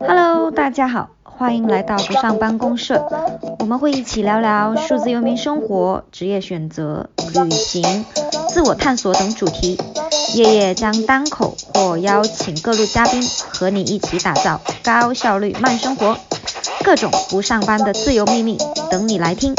[0.00, 3.08] Hello，大家好，欢迎来到不上班公社。
[3.60, 7.08] 我们会一起聊聊数字游民生活、职业选择、
[7.44, 8.04] 旅行、
[8.48, 9.78] 自我探索等主题。
[10.34, 16.18] 夜夜将单口或邀请各路嘉宾，和你一起打造高效率慢生活。
[16.84, 18.58] 各种不上班的自由秘密，
[18.90, 19.54] 等你来听。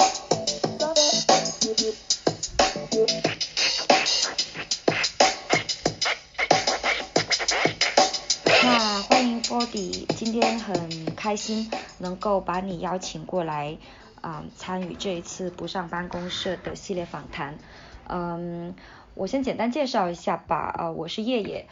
[11.29, 11.69] 开心
[11.99, 13.77] 能够把你邀请过来
[14.19, 17.59] 啊、参与这一次不上班公社的系列访谈。
[18.07, 18.73] 嗯，
[19.13, 21.67] 我先简单介绍一下吧，呃，我是叶叶，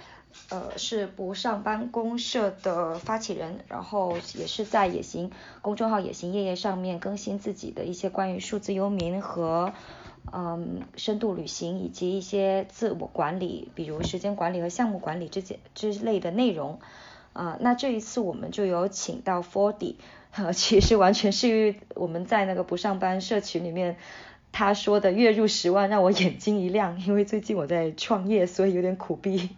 [0.51, 5.31] 呃，是不上班公社的发起人，然后也是在野行
[5.63, 9.73] 公众号野行夜夜上面更新自己的一些关于数字游民和
[10.31, 16.79] 嗯深度旅行以及一些自我管理，比如时间管理和项目管理之间之类的内容。
[17.37, 19.95] 啊、那这一次我们就有请到 Fordy，
[20.31, 23.97] 呃，其实完全是因为我们在那个不上班社群里面
[24.51, 29.51] 他说的月入十万，让我眼睛一亮，因为最近我在创业，所以有点苦逼，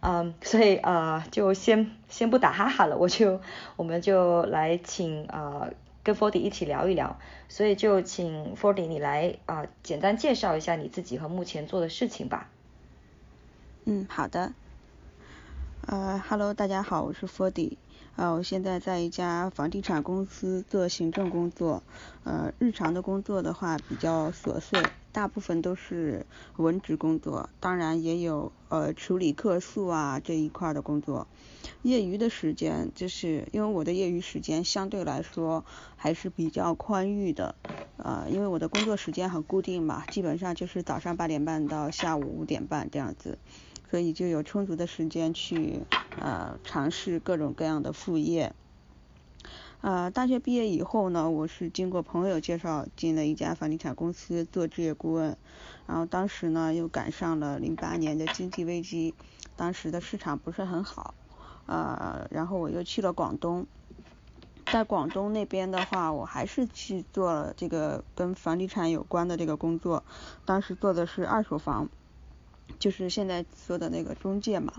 [0.00, 3.40] 嗯，所以呃就先先不打哈哈了，我就
[3.76, 7.18] 我们就来请呃跟 Fordy 一起聊一聊，
[7.50, 12.48] 所以就请 Fordy 你来啊、简单介绍一下你自己和目前做的事情吧。
[13.84, 14.52] 嗯，好的。
[15.86, 17.78] 呃，Hello，大家好，我是 Fody，。
[18.14, 21.82] 呃，我现在在一家房地产公司做行政工作。
[22.22, 31.26] 呃，日常的工作的话比较琐碎，大部分都是文职工作，当然也有呃处理客诉啊这一块的工作。
[31.80, 35.64] 业余的时间，就是因为我的业余时间相对来说
[35.96, 37.54] 还是比较宽裕的。
[37.96, 43.38] 呃，因为我的工作时间很固定嘛，基本上就是早上八点半到下午五点半这样子。
[43.90, 45.80] 所以就有充足的时间去
[46.20, 48.54] 呃尝试各种各样的副业。
[49.80, 55.36] 呃，大学毕业以后呢，我是经过朋友介绍进了一家房地产公司做置业顾问，
[55.86, 59.14] 然后当时呢又赶上了零八年的经济危机，
[59.56, 61.14] 当时的市场不是很好，
[61.66, 63.66] 呃，然后我又去了广东，
[64.66, 70.04] 在广东那边的话，我还是去做了这个跟房地产有关的这个工作，
[70.44, 71.88] 当时做的是二手房。
[72.78, 74.72] 就是现在说的那个中介嘛，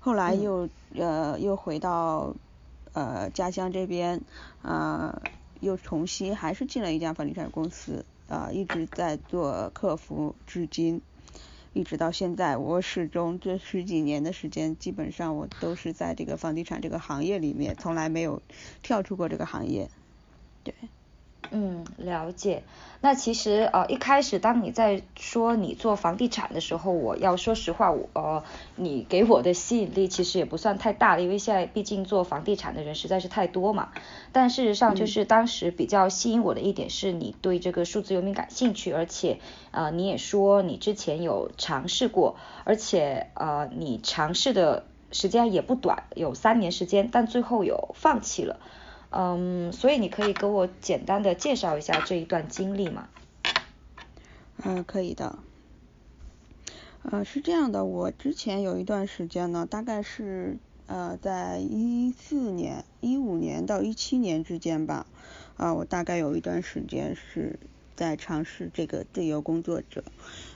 [0.00, 2.34] 后来又、呃又回到
[2.92, 4.20] 呃家乡这边，
[4.62, 5.22] 呃
[5.60, 11.00] 又重新还是进了一家房地产公司，啊、一直在做客服至今，
[11.72, 18.42] 一直到现在，我始终这十几年的时间，基本上我都是在这个房地产这个行业里面，从来没有
[18.82, 19.88] 跳出过这个行业，
[20.64, 20.74] 对。
[21.54, 22.62] 嗯，了解。
[23.02, 28.42] 那其实呃一开始当你在说你做房地产的时候，我要说实话，我呃
[28.76, 33.90] 你给我的吸引力其实也不算太大的，因为现在毕竟做房地产的人实在是太多嘛。
[34.32, 39.38] 但事实上就是当时比较吸引我的一点是你对这个数字游民感兴趣，而且
[39.72, 48.58] 呃你也说你之前有尝试过，而且呃你尝试的时间也不短，有三年时间，但最后有放弃了。
[49.12, 53.08] 嗯，所以你可以给我简单的介绍一下这一段经历吗？
[54.64, 55.38] 嗯，可以的。
[57.02, 65.06] 呃，是这样的，我之前有一段时间呢，大概是呃在一四年、一五年到一七年之间吧，
[65.56, 67.58] 啊、我大概有一段时间是
[67.96, 70.04] 在尝试这个自由工作者，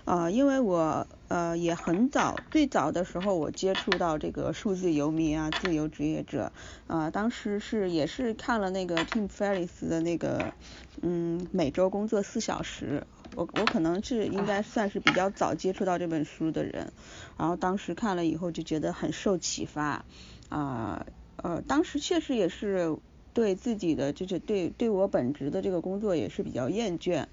[0.07, 6.53] 啊，因为我呃也很早，最早的时候我接触到这个数字游民啊，自由职业者，
[6.87, 10.55] 啊，当时是也是看了那个 Tim Ferriss 的那个
[11.03, 13.05] 嗯每周工作四小时。
[13.33, 16.93] 我我可能是应该算是比较早接触到这本书的人，
[17.37, 20.07] 然后当时看了以后就觉得很受启发，
[20.49, 21.05] 啊
[21.43, 22.97] 呃当时确实也是
[23.35, 27.27] 对自己的就是对对我本职的这个工作也是比较厌倦，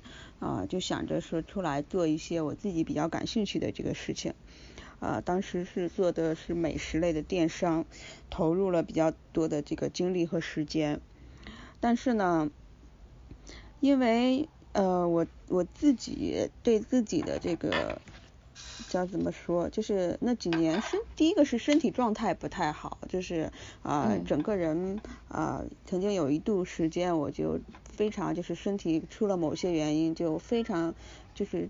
[0.43, 4.33] 啊就想着说出来做一些我自己比较感兴趣的这个事情，
[4.99, 7.85] 啊当时是做的是美食类的电商，
[8.29, 10.99] 投入了比较多的这个精力和时间，
[11.79, 12.51] 但是呢，
[13.79, 18.01] 因为呃，我我自己对自己的这个
[18.93, 23.51] 叫怎么说，就是那几年身第一个是身体状态不太好，就是
[23.81, 27.59] 啊、呃嗯整个人啊、呃曾经有一度时间我就
[27.91, 30.93] 非常就是身体出了某些原因就非常
[31.33, 31.67] 就是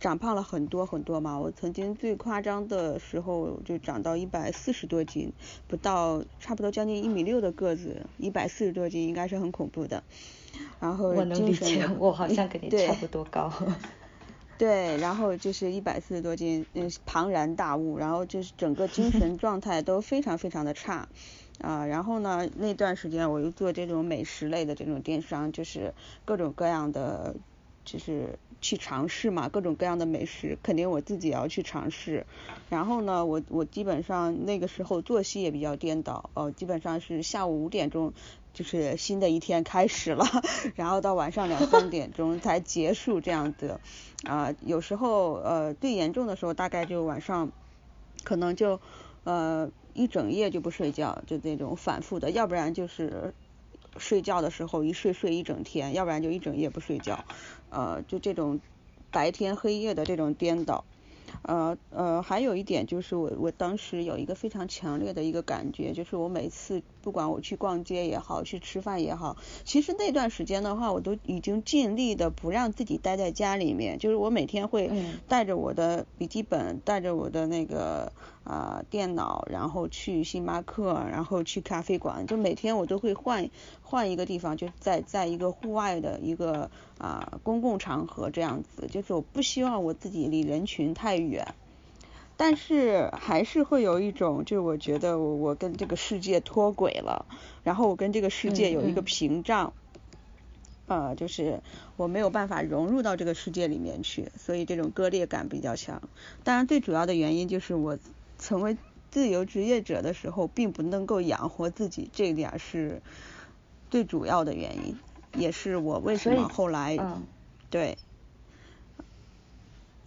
[0.00, 5.32] 长胖了很多很多嘛，我曾经最夸张的时候就长到一百四十多斤，
[5.68, 10.02] 不到差不多将近一米六的个子，一百四十多斤应该是很恐怖的。
[10.80, 13.48] 然后我能理解我好像跟你差不多高。
[14.62, 21.08] 对，然后就是一百四十多斤，嗯，庞然大物，然后就是整个精神状态都非常非常的差，
[21.58, 25.92] 啊，然后呢，那段时间我又做这种美食类的这种电商，就是
[26.24, 27.34] 各种各样的，
[27.84, 32.24] 就是去尝试嘛，各种各样的美食，肯定我自己也要去尝试。
[32.68, 38.12] 然后呢，我我基本上那个时候作息也比较颠倒，哦，基本上是下午五点钟。
[38.52, 40.26] 就是新的一天开始了，
[40.76, 43.80] 然后到晚上两三点钟才结束这样子，
[44.24, 47.50] 啊，有时候呃最严重的时候大概就晚上
[48.24, 48.80] 可能就
[49.24, 53.32] 呃一整夜就不睡觉，就这种反复的，要不然就是
[53.96, 57.24] 睡觉的时候一睡睡一整天，要不然就一整夜不睡觉，
[57.70, 58.60] 呃就这种
[59.10, 60.84] 白天黑夜的这种颠倒。
[61.42, 74.90] 呃呃，还有一点就是我我当时有一个非常强烈的一个感觉，就是我每次不管我去逛街也好，去吃饭也好，其实那段时间的话，我都已经尽力的不让自己待在家里面，就是我每天会
[75.26, 78.12] 带着我的笔记本，带着我的那个
[78.44, 83.50] 啊电脑，然后去星巴克，然后去咖啡馆，就每天我都会换
[83.82, 91.54] 换一个地方，就在在一个户外的一个啊公共场合这样子，就是我不希望我自己离人群太远。
[92.34, 97.26] 但是还是会有一种，就是我觉得我我跟这个世界脱轨了，
[97.62, 99.72] 然后我跟这个世界有一个屏障，
[100.86, 101.60] 呃，就是
[101.96, 106.02] 我没有办法融入到这个世界里面去，所以这种割裂感比较强。
[106.42, 107.96] 当然，最主要的原因就是我
[108.42, 108.76] 成为
[109.10, 113.00] 自由职业者的时候，并不能够养活自己，这一点是
[113.88, 114.98] 最主要的原因，
[115.34, 116.98] 也是我为什么后来
[117.70, 117.96] 对。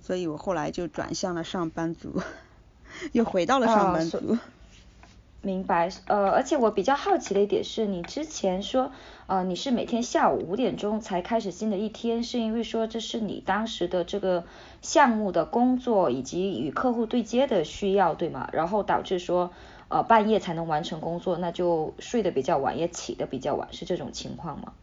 [0.02, 2.22] 所以我后来就转向了上班族，
[3.12, 4.38] 又回到了上班族。
[5.46, 8.92] 明白，呃，而且我比较好奇的一点是，你之前说，
[9.28, 14.46] 呃，你是每天下午五点钟才开始新的一天，是因为说这是你当时的这个
[14.82, 18.50] 项目的工作以及与客户对接的需要，对吗？
[18.54, 19.52] 然后导致说，
[19.88, 24.74] 呃，半夜才能完成工作，那就睡得比较晚，也起得比较晚，是这种情况吗？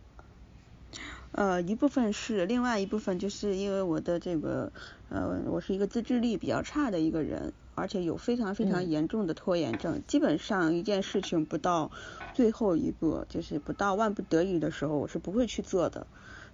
[1.33, 4.71] 呃，一部分是，另外一部分就是因为我的这个，
[5.09, 11.91] 呃，我是一个自制力比较差的一个人，而且有非常非常严重的拖延症，基本上一件事情不到
[12.35, 16.07] 最后一步，就是不到万不得已的时候，我是不会去做的。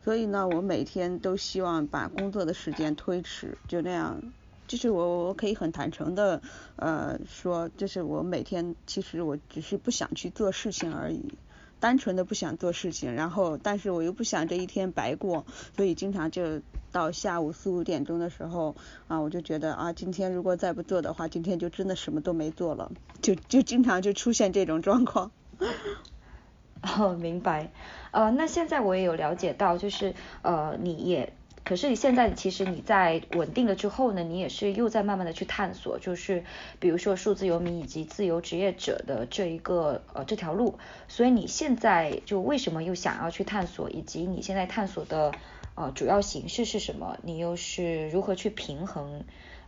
[0.04, 4.22] 所以呢，我每天都希望把工作的时间推迟，就那样，
[4.66, 6.40] 就是我我可以很坦诚的，
[6.76, 11.34] 呃，说，就是我每天其实我只是不想去做事情而已。
[11.80, 15.44] 单纯的不想做事情，然后但是我又不想这一天白过，
[15.76, 16.60] 所以经常就
[16.92, 18.74] 到下午四五点钟的时候
[19.06, 22.90] 啊，我就觉得啊，今天如果再不做的话，今天就真的什么都没做了，
[23.22, 25.30] 就就经常就出现这种状况。
[26.82, 27.70] 哦，明白。
[28.10, 31.32] 呃，那现在我也有了解到，就是呃，你也。
[31.68, 36.42] 可是你现在其实你在稳定了之后呢，你也是又在慢慢的去探索，就是
[36.80, 40.78] 比如说数字游民以及自由职业者的这一个呃这条路，
[41.08, 45.32] 所以你现在就为什么又想要去探索，以及你现在探索的
[45.74, 47.18] 呃主要形式是什么？
[47.22, 49.24] 你又是如何去平衡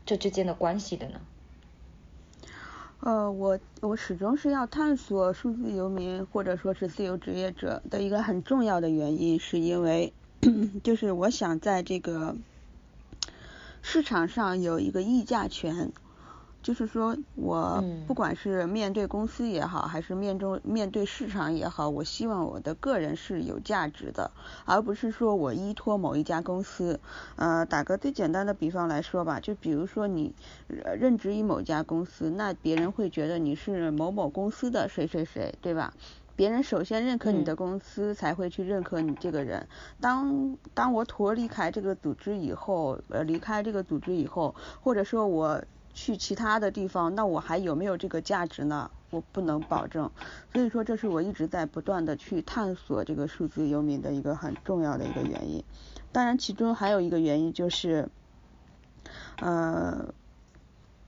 [0.07, 1.21] 这之间的关系的呢？
[3.01, 10.15] 呃，我我始终是要探索数字游民或者说是自由职业者的一个很重要的原因，是因为。
[10.83, 12.37] 就是我想在这个
[13.83, 15.93] 市场上有一个议价权，
[16.63, 24.31] 就是说我不管是面对公司也好，还是面中面对市场也好，我希望我的个人是有价值的，
[24.65, 27.01] 而不是说我依托某一家公司。
[27.37, 30.33] 呃，打个最简单的比方来说吧，就比如说你
[30.69, 35.95] 任职于某家公司，那别人会觉得你是某某公司的谁谁谁，对吧？
[36.41, 39.69] 别人首先认可你的公司，才会去认可你这个人。
[40.01, 48.91] 当当我脱离开这个组织以后，呃，离开这个组织以后，或者说我去其他的地方，那我还有没有这个价值呢？
[49.11, 50.11] 我不能保证。
[50.51, 55.63] 所以说，这是我一直在不断的去探索这个数字游民的一个很重要的一个原因。
[56.11, 58.09] 当然，其中还有一个原因就是，
[59.43, 60.15] 呃。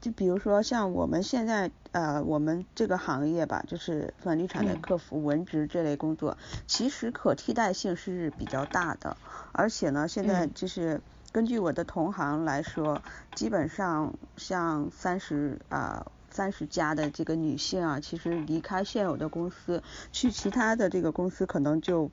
[0.03, 9.17] 就比如说像我们现在呃我们这个行业吧，就是房地产的客服、文职这类工作，其实可替代性是比较大的。
[9.53, 13.01] 而且呢，现在就是根据我的同行来说，
[13.37, 22.11] 基本上像三十啊三十家的这个女性啊，其实离开现有的公司，去其他的这个公司，可能就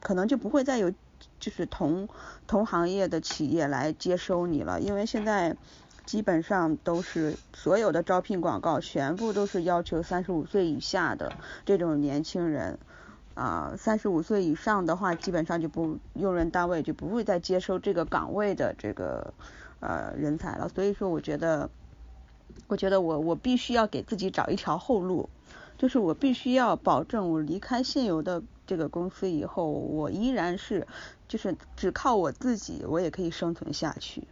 [0.00, 0.92] 可能就不会再有
[1.40, 2.06] 就是同
[2.46, 5.56] 同行业的企业来接收你了，因为现在。
[6.08, 11.34] 基本上都是所有的招聘广告全部都是要求三十五岁以下的
[11.66, 12.78] 这种年轻人，
[13.34, 19.34] 啊三十五岁以上的话，基本上就不用人单位就不会再接收这个岗位的这个
[19.80, 20.70] 呃人才了。
[20.70, 21.68] 所以说，我觉得，
[22.68, 25.28] 我觉得我我必须要给自己找一条后路，
[25.76, 30.86] 就是我必须要保证我离开现有的这个公司以后，我依然是
[31.28, 34.26] 就是只靠我自己，我也可以生存下去。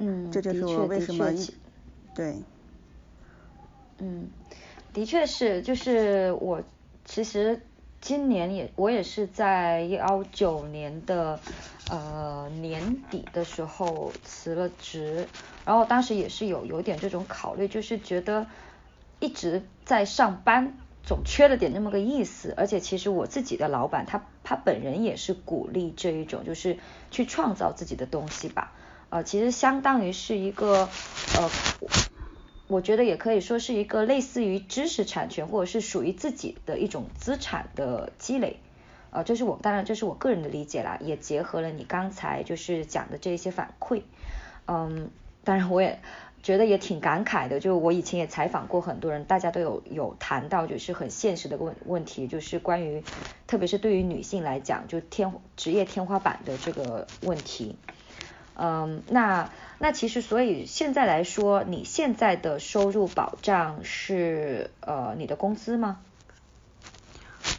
[0.00, 1.32] 嗯，这就是我为什么
[2.14, 2.36] 对。
[3.98, 4.30] 嗯，
[4.92, 6.62] 的确是，就是我
[7.04, 7.60] 其实
[8.00, 11.40] 今年也我也是在幺九年的
[11.88, 15.28] 呃年底的时候辞了职，
[15.64, 18.46] 然后当时也是有有点这种考虑，就是觉得
[19.18, 26.78] 一直在上班，总缺了点那么个意思，而且其实我自己的老板他他本人也是鼓励这一种，就是
[27.10, 28.74] 去创造自己的东西吧，
[29.10, 30.88] 呃，其实相当于是一个
[31.36, 31.50] 呃。
[32.70, 38.58] 我觉得也可以说是一个类似于知识产权或者是属于自己的一种资产的积累，
[39.10, 44.02] 呃，这是我当然这是我个人的理解啦，也结合了你刚才就是讲的这些反馈，
[44.66, 45.08] 嗯，
[45.44, 45.98] 当然我也
[46.42, 53.02] 觉得也挺感慨的，就我以前也采访过很多人，大家都有有谈到就是很现实的问问题，就是关于
[53.46, 57.76] 特别是对于女性来讲，就天职业天花板的这个问题。
[58.58, 66.00] 嗯，那那其实所以现在来说，你现在的收入保障是呃你的工资吗？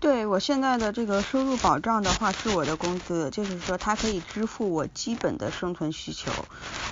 [0.01, 6.31] 对我现在的这个收入保障的话，是我的工资，就是说它可以支付我基本的生存需求，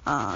[0.06, 0.36] 呃，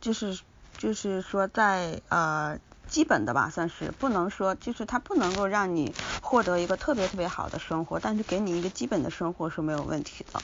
[0.00, 0.38] 就是
[0.76, 2.58] 就是说在呃
[2.88, 10.42] 基本的吧，算是不能说就是它不能够让你获得一个特别特别好的生活，但是给你一个基本的生活是没有问题的。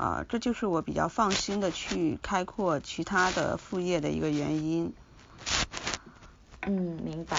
[0.00, 4.94] 啊，这就是我比较放心的去开阔其他的副业的一个原因。
[6.62, 7.36] 嗯，明白。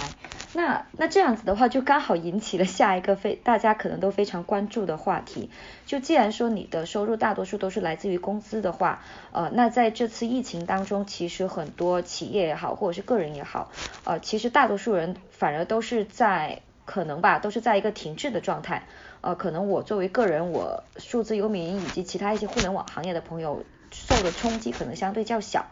[0.53, 5.49] 那那这样子的话，就刚好引起了下一个非大家可能都非常关注的话题。
[5.87, 9.01] 就既然说你的收入大多数都是来自于工资的话，
[9.31, 13.71] 呃，那在这次疫情当中，其实很多企业也好，或者是个人也好，
[14.03, 18.83] 呃，其实大多数人反而都是在可能吧，都是在一个停滞的状态。
[19.21, 25.67] 呃，可能我作为个人，我数字游民以及其他一些互联网行业的朋友受的冲击可能相对较小，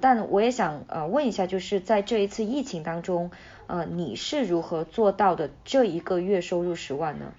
[0.00, 3.30] 但我也想呃问一下，就是在这一次疫情当中，
[3.66, 7.32] 呃，你是如何做到的这一个月收入十万呢？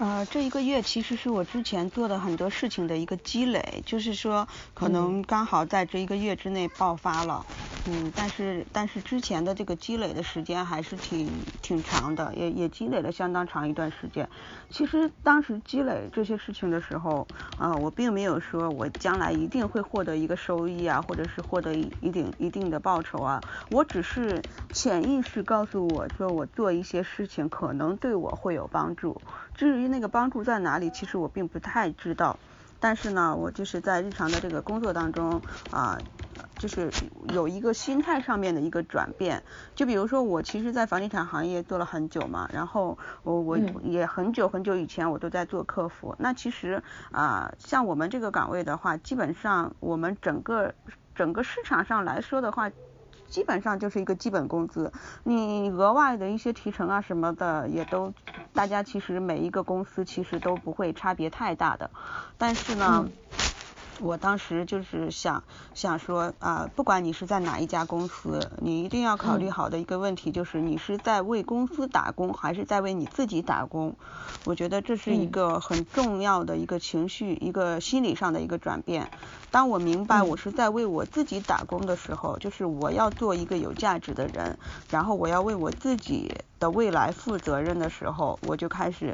[0.00, 7.44] 呃，这一个月其实是我之前做的很多事情的一个积累，就是说可能刚好在这一个月之内爆发了。
[7.86, 11.28] 嗯，但是但是之前的这个积累的时间还是挺
[11.60, 14.26] 挺长的，也也积累了相当长一段时间。
[14.70, 17.28] 其实当时积累这些事情的时候，
[17.58, 23.42] 啊，我并没有说我将来一定会获得一个收益啊，或者是获得一一定一定的报酬啊。
[23.68, 24.42] 我只是
[24.72, 29.20] 潜意识告诉我说，我做一些事情可能对我会有帮助。
[29.60, 32.38] 至于那个帮助在哪里，其实我并不太知道。
[32.80, 35.98] 但是呢，我就是在日常的这个工作当中啊。
[36.56, 36.90] 就是
[37.32, 39.42] 有一个心态上面的一个转变，
[39.74, 46.14] 就比如说我其实，在房地产行业做了很久嘛，然后我我也很久很久以前我都在做客服。
[46.18, 50.74] 那其实啊，像我们这个岗位的话，基本上我们整个
[51.14, 52.70] 整个市场上来说的话，
[53.26, 54.92] 基本上就是一个基本工资。
[55.24, 58.12] 你额外的一些提成啊什么的，也都
[58.60, 61.90] 大家其实每一个公司其实都不会差别太大的。
[62.36, 63.08] 但是呢。
[64.02, 65.42] 我当时就是想
[65.74, 73.94] 想说啊，不管你是在哪一家公司，你一定要考虑好的一个问题就是，你是在为公司打工，还是在为你自己打工？
[74.44, 79.10] 我觉得这是一个很重要的一个情绪，一个心理上的一个转变。
[79.50, 84.58] 当我明白我是在为我自己打工的时候，就是我要做一个有价值的人，
[84.90, 89.12] 然后我要为我自己的未来负责任的时候，我就开始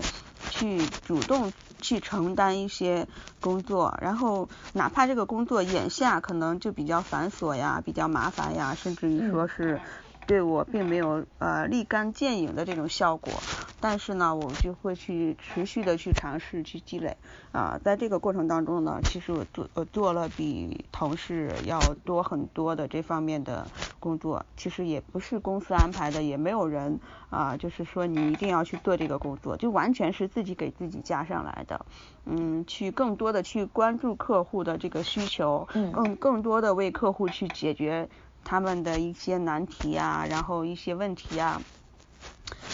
[0.50, 1.52] 去主动。
[1.78, 3.06] 去承担一些
[3.38, 9.78] 工作，然后哪怕这个工作眼下可能就比较繁琐呀，比较麻烦呀，甚至于说是
[10.26, 13.32] 对我并没有呃立竿见影的这种效果。
[13.78, 17.16] 但是呢，我就会去持续的去尝试去积累。
[17.52, 23.66] 啊，在这个过程当中呢，其实我做我做了比同事要多很多的这方面的
[24.00, 26.98] 工作，其实也不是公司安排的，也没有人
[27.30, 31.86] 啊，就是说你一定要去做这个工作，就完全是自己给自己加上来的，
[32.24, 38.08] 嗯，去更多的去关注客户的这个需求，更更多的为客户去解决
[38.46, 41.60] 他们的一些难题啊，然后一些问题啊。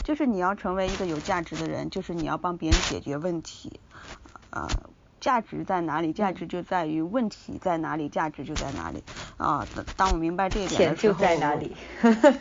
[0.05, 3.81] 就是你要成为一个有价值的人，就是你要帮别人解决问题，
[4.51, 6.13] 呃，价值在哪里？
[6.13, 9.05] 价值就在于问题在哪里，价值就在哪里。
[9.37, 11.77] 啊，当我明白这一点的时候，钱就在哪里。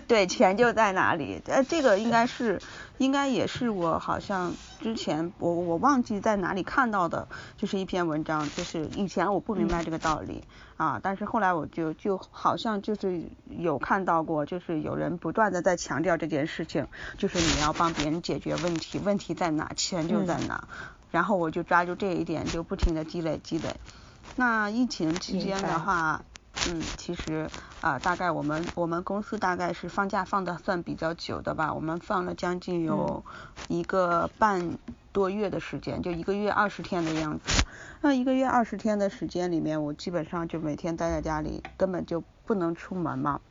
[0.08, 1.40] 对，钱就在哪里。
[1.46, 2.60] 呃，这个应该是，
[3.02, 7.28] 应该也是我好像之前我我忘记在哪里看到的，
[7.58, 10.44] 就是一篇文章，就是以前我不明白这个道理
[10.78, 16.86] 啊，但是后来我就就好像就是有看到过，就是有人不断的在强调这件事情，
[17.18, 20.68] 就是你要帮别人解决问题，问题在哪，钱就在哪。
[21.10, 23.76] 然后我就抓住这一点，就不停的积累积累。
[24.36, 26.22] 那疫情期间的话，
[26.68, 27.50] 嗯，其实
[27.82, 33.24] 啊，大概我们我们公司大概是放假放的算比较久的吧，我们放了将近有
[33.68, 34.78] 一个半
[35.12, 37.46] 多月的时间，就一个月二十天的样子。
[38.02, 43.42] 那一个月二十天的时间里面，我基本上就每天待在家里，根本就不能出门嘛。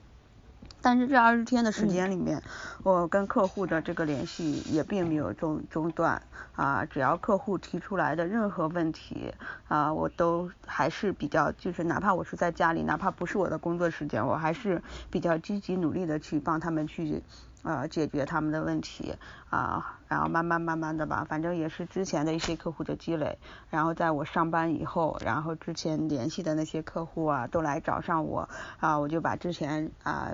[0.82, 2.42] 但是这二十天的时间里面，
[2.82, 6.22] 我跟客户的这个联系也并没有中中断。
[6.56, 9.32] 啊，只要客户提出来的任何问题
[9.68, 17.22] 啊，我都还是比较就是哪怕我是在家里，哪怕不是我的工作时间，我还是比较积极努力的去帮他们去
[17.62, 19.14] 呃解决他们的问题。
[19.48, 23.38] 啊，然后慢慢慢慢的吧，反正也是之前的一些客户的积累，
[23.70, 28.48] 然后在我上班以后，然后之前联系的那些客户啊都来找上我
[28.80, 30.32] 啊，我就把之前啊。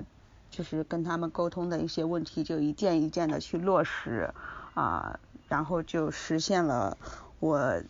[0.49, 4.33] 就是跟他们沟通的一些问题，就一件一件的去落实
[4.73, 6.97] 啊，然后就实现了
[7.39, 7.81] 我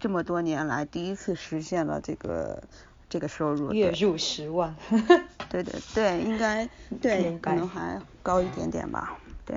[0.00, 2.62] 这么多年来第一次实现了这个
[3.08, 4.74] 这个收入，月入十万。
[5.50, 6.68] 对对对，应该
[7.00, 9.56] 对，可能还高一点点吧，对。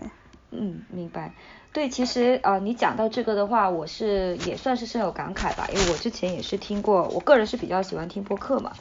[0.51, 1.33] 嗯，明白。
[1.73, 8.73] 对，其实啊，你讲到这个的话，我是也算是深有感慨吧，因为我之前也是听过，我个人是比较喜欢听播客嘛。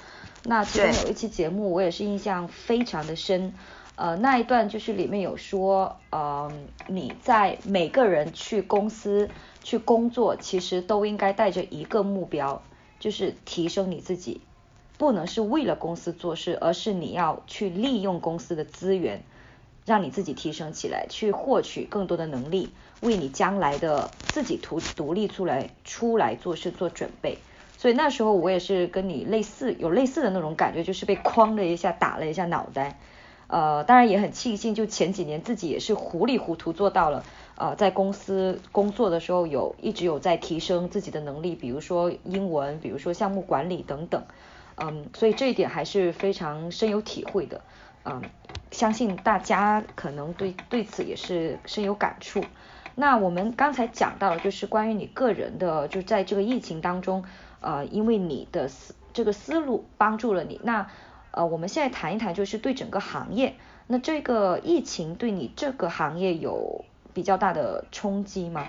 [0.48, 3.52] 那其中有一期节目，我也是印象非常的深。
[3.96, 6.52] 呃，那一段就是里面有说，呃，
[6.86, 9.28] 你在每个人去公司
[9.64, 12.62] 去工作，其实都应该带着一个目标，
[13.00, 14.40] 就是提升你自己，
[14.98, 19.22] 不能是为了公司做事，而是你要去利用公司的资源，
[19.84, 22.68] 让你自己提升起来，去获取更多的能力，
[23.00, 27.38] 为你将来的自己独独立出来出来做事做准备。
[27.76, 32.98] 所以那时候我也是跟你类似，有类似的那种感觉，就是被哐的一下打了一下脑袋。
[33.48, 37.24] 呃，当然也很庆幸，就前几年自己也是糊里糊涂做到了。
[37.56, 44.24] 呃，在公司工作的时候，有一直有在提升自己的能力，比如说英文，比如说项目管理等等。
[44.74, 47.60] 嗯，所以这一点还是非常深有体会的。
[48.04, 48.22] 嗯，
[48.72, 52.42] 相信大家可能对对此也是深有感触。
[52.94, 57.24] 那我们刚才讲到了，就是关于你个人的，就在这个疫情当中。
[57.66, 60.86] 呃，因为你的思这个思路帮助了你，那
[61.32, 63.56] 呃，我们现在谈一谈，就是对整个行业，
[63.88, 68.68] 那这个疫情对你这个行业有比较大的冲击吗？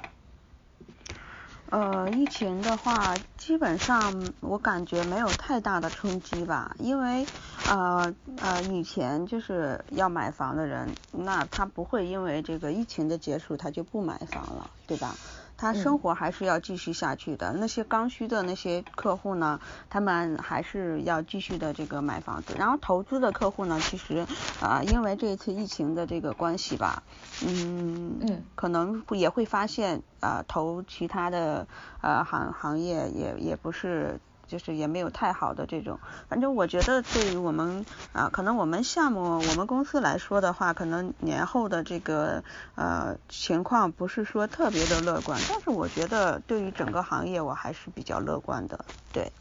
[1.69, 7.27] 呃，疫情的话，基本上我感觉没有太大的冲击吧，因为
[7.69, 15.13] 呃呃，以前就是要买房的人，那他不会因为这个疫情的结束他就不买房了，对吧？
[15.57, 22.53] 他生活还是要继续下去的，那些刚需的那些客户呢，他们还是要继续的这个买房子。
[22.57, 24.25] 然后投资的客户呢，其实
[24.61, 27.01] 啊，因为这一次疫情的这个关系吧，
[27.45, 31.67] 嗯嗯，可能也会发现啊，投其他的
[32.01, 34.19] 呃行行业也也不是。
[34.47, 42.43] 就是也没有太好的这种，反正我觉得对于我们啊，可能我们项目我们公司来说的话，可能年后的这个
[42.75, 49.31] 呃情况不是说特别的乐观，但是我觉得对于整个行业我还是比较乐观的，对。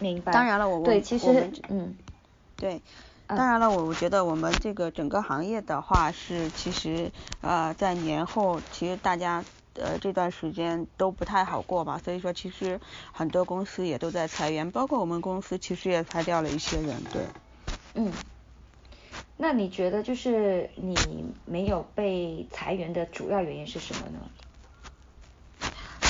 [0.00, 0.32] 明白。
[0.32, 1.96] 当然了，我对其实嗯，
[2.56, 2.82] 对，
[3.28, 9.44] 当然了，我我觉得我们这个整个行业的话是其实呃在年后其实大家。
[9.74, 12.80] 呃，这段时间都不太好过吧，所以说其实
[13.12, 17.22] 很多公司也都在裁员，包括我们公司其实也裁掉了一些人，对。
[17.94, 18.12] 嗯，
[19.36, 20.96] 那你觉得就是你
[21.44, 24.18] 没有被裁员的主要原因是什么呢？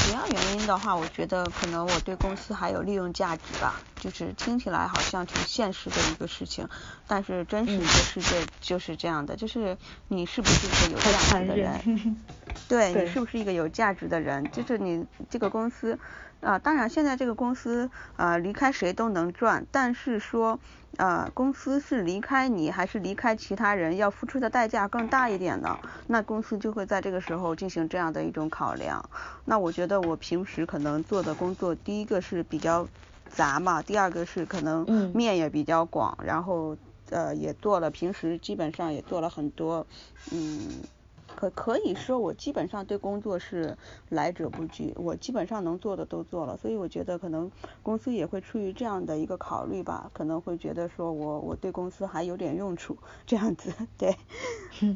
[0.05, 6.69] 主要原因的话，我觉得可能我对公司还有利用价值吧，就是听起来好像挺现实的一个事情，
[7.07, 9.77] 但是真实的世界就是这样的，就是
[10.09, 12.17] 你是不是一个有价值的人？
[12.69, 14.49] 对你是不是一个有价值的人？
[14.53, 15.99] 就是你这个公司
[16.45, 20.61] 啊，当然现在这个公司啊，离开谁都能赚，但是说
[20.99, 29.03] 啊，公司是离开你还是离开其他人，要付出的代价更大一点呢，那公司就会在这个时候进行这样的一种考量。
[29.47, 32.87] 那我觉得我平时可能做的工作，第一个是比较
[33.31, 36.77] 杂嘛，第二个是可能面也比较广，然后
[37.11, 39.87] 呃也做了，平时基本上也做了很多
[40.31, 40.85] 嗯。
[41.37, 43.77] 可可以说我基本上对工作是
[44.09, 47.51] 来者不拒，我基本上能做的都做了，所以我觉得可能
[47.83, 54.17] 公司也会出于这样的一个考虑吧，可能会觉得说我我对公司还有点用处这样子，对。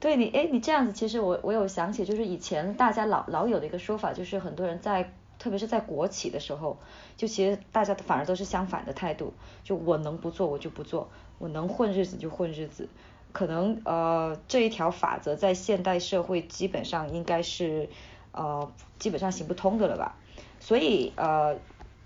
[0.00, 6.76] 对你，哎，你这样子，其实我我有想起，就是以前大家老老有的一个说法，就是很多人在，特别是在国企的时候，
[7.16, 12.88] 就其实大家反而都是相反的态度，就我能不做我就不做，我能混日子就混日子，
[13.32, 17.88] 可能呃这一条法则在现代社会基本上应该是
[18.32, 20.16] 呃基本上行不通的了吧，
[20.60, 21.56] 所以呃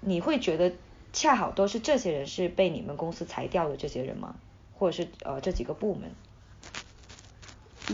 [0.00, 0.72] 你会觉得
[1.12, 4.36] 恰好都是这些人是被你们公司裁掉的这些人吗？
[4.72, 6.14] 或者是呃这几个部门？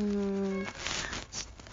[0.01, 0.67] 嗯，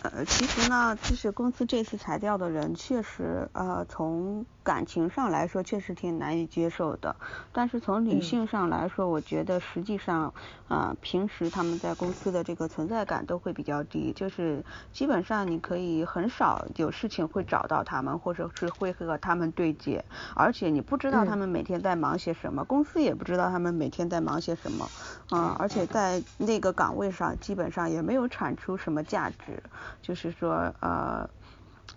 [0.04, 4.46] 呃，其实呢，就是公司这次裁掉的人，确实呃从。
[4.70, 7.16] 感情上来说确实挺难以接受的，
[7.52, 10.32] 但是从理性上来说，我觉得实际上
[10.68, 20.06] 啊，平时他们在公司的这个存在感都会比较低，就是基本上你可以很少有事情会找到他们，或者是会和他们对接，
[20.36, 24.86] 而且你不知道他们每天在忙些什么，公司也不知道他们每天在忙些什么，
[25.32, 29.64] 啊，而且在那个岗位上基本上也没有产出什么价值，
[30.04, 31.28] 就是说呃。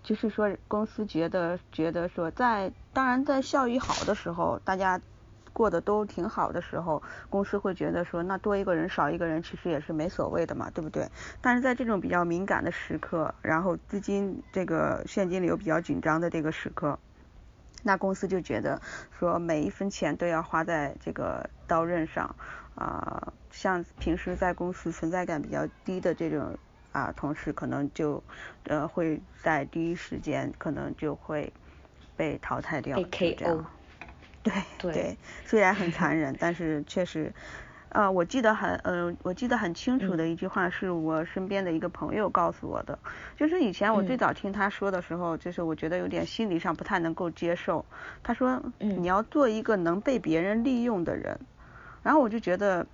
[0.03, 5.01] 就是说，公司觉得觉得说，在当然在效益好的时候，大家
[5.53, 11.09] 过得都挺好的时候，公司会觉得说，那多一个人少一个人其实也是没所谓的嘛，对不对？
[11.39, 16.99] 但是在这种比较敏感的时刻，然后资金这个现金流比较紧张的这个时刻，
[17.83, 18.81] 那公司就觉得
[19.17, 22.35] 说，每一分钱都要花在这个刀刃上
[22.75, 26.57] 啊，像平时在公司存在感比较低的这种。
[26.93, 28.23] 啊，同时可能就
[28.67, 31.51] 呃会在第一时间可能就会
[32.15, 32.95] 被淘汰掉，
[33.35, 33.65] 这样。
[34.43, 34.53] 对
[34.91, 37.33] 对，虽然很残忍，但是确实，
[37.89, 42.99] 呃，我记得很呃，我记得很清楚的一句话是我身边的一个朋友告诉我的，
[43.37, 47.85] 就是以前我最早听他说的时候，就是我觉得有点心理上不太能够接受。
[48.21, 51.39] 他说，你要做一个能被别人利用的人，
[52.03, 52.85] 然后我就觉得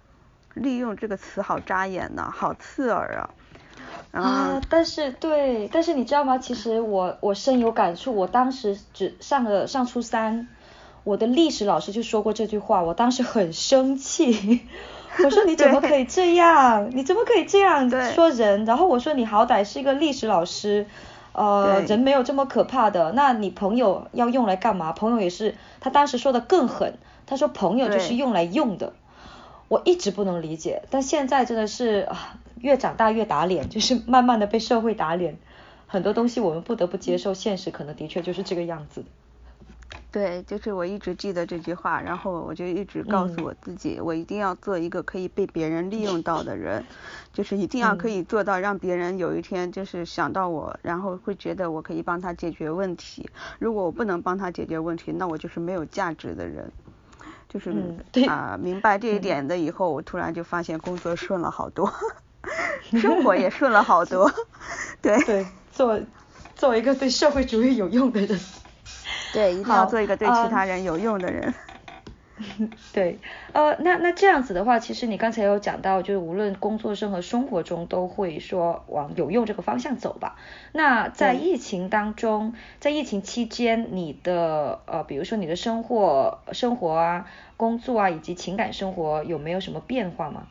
[0.54, 3.28] 利用这个词好扎眼呐，好刺耳啊。
[4.12, 6.40] 啊，但是对，但是你知道吗？
[6.40, 8.16] 其实我我深有感触。
[8.16, 10.48] 我当时只上了上初三，
[11.04, 14.62] 我的历史老师就说过这句话，我当时很生气。
[15.24, 16.90] 我说你怎么可以这样？
[16.92, 18.66] 你怎么可以这样说人？
[18.66, 20.88] 然后我说你好歹是一个历史老师，
[21.34, 23.12] 呃，人没有这么可怕的。
[23.12, 24.92] 那你朋友要用来干嘛？
[24.92, 26.96] 朋友也是，他当时说的更狠，
[27.28, 28.94] 他说朋友就是用来用的。
[29.68, 32.40] 我一直不能理解，但现在真的是啊。
[32.62, 35.38] 越长大越打脸，就是慢慢的被社会打脸，
[35.88, 39.04] 很多东西我们不得不接受现实，可能的确就是这个样子。
[40.12, 46.84] 对，就是我一直记得这句话，然后我就一直告诉我自己，我一定要做一个可以被别人利用到的人，
[47.32, 53.30] 就是一定要可以做到让别人有一天就是想到我，然后会觉得我可以帮他解决问题。
[53.60, 56.72] 如果我不能帮他解决问题，那我就是没有价值的人。
[57.48, 57.72] 就是
[58.28, 61.92] 啊，明白这一点的以后，我突然就发现工作顺了好多。
[62.82, 64.32] 生活也顺了好多，
[65.02, 66.00] 对对，做
[66.56, 68.40] 做一个对社会主义有用的人，
[69.34, 71.54] 对，一定要做一个对其他人有用的人。
[72.94, 73.20] 对，
[73.52, 80.38] 呃，那那这样子的话，其实你刚才有讲到，就是无论工作中和生活中都会说往有用这个方向走吧。
[80.72, 87.26] 那在疫情当中，在疫情期间，你的呃，比如说你的生活、生活啊、
[87.58, 90.44] 工作啊以及情感生活有没有什么变化吗？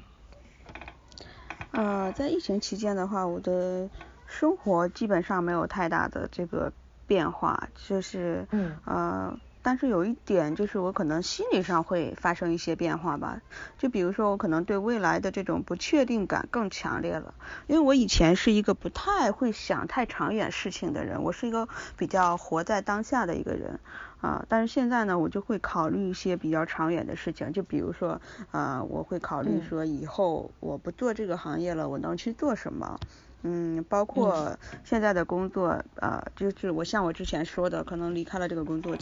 [1.71, 3.91] 呃，在疫情期间的话，我的
[4.27, 6.73] 生活基本上没有太大的这个
[7.07, 13.43] 变化，就是，嗯，呃，但是有一点就是我可能心理上会发生一些变化吧，
[13.77, 17.35] 就比如说我可能对未来的这种不确定感更强烈了，
[17.67, 23.79] 因为我以前是一个不太会想太长远事情的人，我是一个比较活在当下的一个人。
[24.21, 32.99] 啊，但是现在呢，我就会考虑一些比较长远的事情，就比如说，啊，我会考虑说以后我不做这个行业了，我能去做什么？
[33.43, 38.97] 嗯，包括现在的工作，呃，就是我像我之前说的，可能离开了这个工作，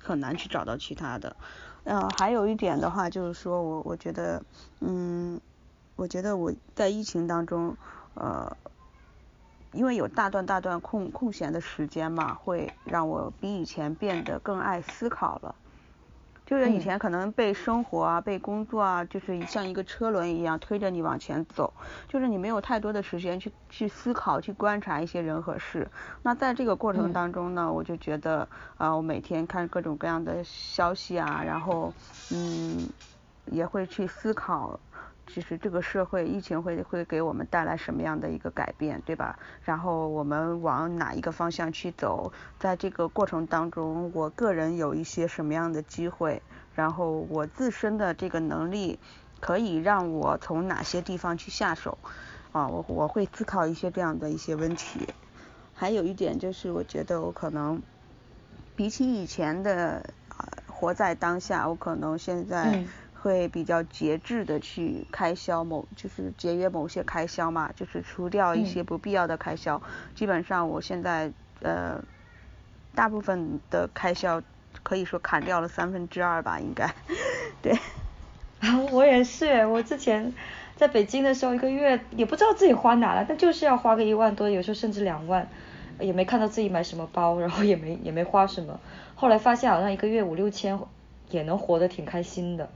[0.00, 1.36] 很难去找到其他的。
[1.84, 4.42] 嗯，还有一点的话，就是说我我觉得，
[4.80, 5.38] 嗯，
[5.96, 7.76] 我觉得我在疫情当中，
[8.14, 8.56] 呃。
[9.72, 15.54] 因为有大段大段空空闲的时间嘛，会让我比以前变得更爱思考了。
[16.46, 21.70] 就是以前可能被生活啊、被工作啊，就是像一个车轮一样推着你往前走，
[22.08, 25.86] 就是你没有太多的时间去去思考、去观察一些人和事。
[26.22, 31.92] 那在这个过程当中呢，我就觉得啊，我每天看各种各样的消息啊，然后
[32.32, 32.88] 嗯，
[33.44, 34.80] 也会去思考。
[35.30, 39.38] 其实这个社会疫情会会给我们带来什么样的一个改变，对吧？
[39.62, 46.42] 然后我们往哪一个方向去走，在这个过程当中，我个人有一些什么样的机会，
[46.74, 48.98] 然后我自身的这个能力
[49.38, 51.98] 可以让我从哪些地方去下手
[52.52, 52.66] 啊？
[52.66, 55.06] 我我会思考一些这样的一些问题。
[55.74, 57.80] 还有一点就是，我觉得我可能
[58.74, 62.82] 比起以前的啊活在当下，我可能现在。
[63.28, 69.82] 会比较节制的去开销某，就是节约某些开销嘛，就是除掉一些不必要的开销。
[70.14, 72.02] 基本上我现在呃，
[72.94, 74.42] 大部分的开销
[74.82, 76.90] 可以说砍掉了三分之二吧，应该。
[77.60, 77.78] 对。
[78.60, 80.32] 啊我也是，我之前
[80.74, 85.46] 在北京的时候，一个月也不知道自己花哪了，但就是要花个一万多，有时候甚至两万，
[86.00, 88.80] 也没看到自己买什么包，然后也没也没花什么。
[89.14, 90.80] 后来发现好像一个月五六千
[91.28, 92.70] 也能活得挺开心的。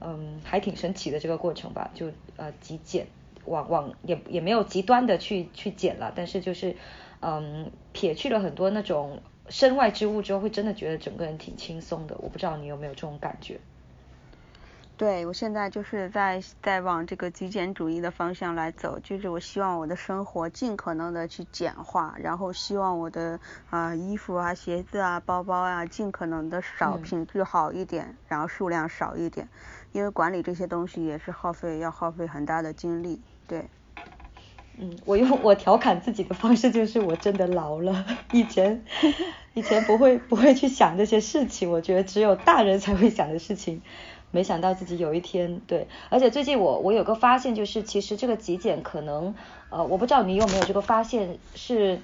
[0.00, 3.06] 嗯，还挺神奇的这个过程吧，就呃极简，
[3.44, 6.76] 往往也也没有极端的去去减了，但是就是
[7.20, 12.16] 嗯撇去了很多那种身外之物之后，会真的觉得整个人挺轻松的。
[12.18, 13.58] 我不知道你有没有这种感觉。
[14.96, 23.38] 对，我现在就是在在往这个极简主义的方向来走，就是我希望我的生活尽可能的去简化，然后希望我的
[23.70, 29.48] 啊衣服啊、鞋子啊、包包啊，尽可能的少，品质好一点，然后数量少一点。
[29.98, 33.64] 因为管理这些东西也是耗费，要耗费很大的精力，对。
[34.76, 38.84] 嗯，我用我调侃自己的方式就是我真的老了，以前
[39.54, 43.82] 以前不会不会去想这些事情，我觉得只有大人才会想的事情，
[44.30, 49.34] 没想到自己有一天对，而且最近我我有个发现就是，其实这个极简可能
[49.68, 51.98] 呃，我不知道你有没有这个发现，是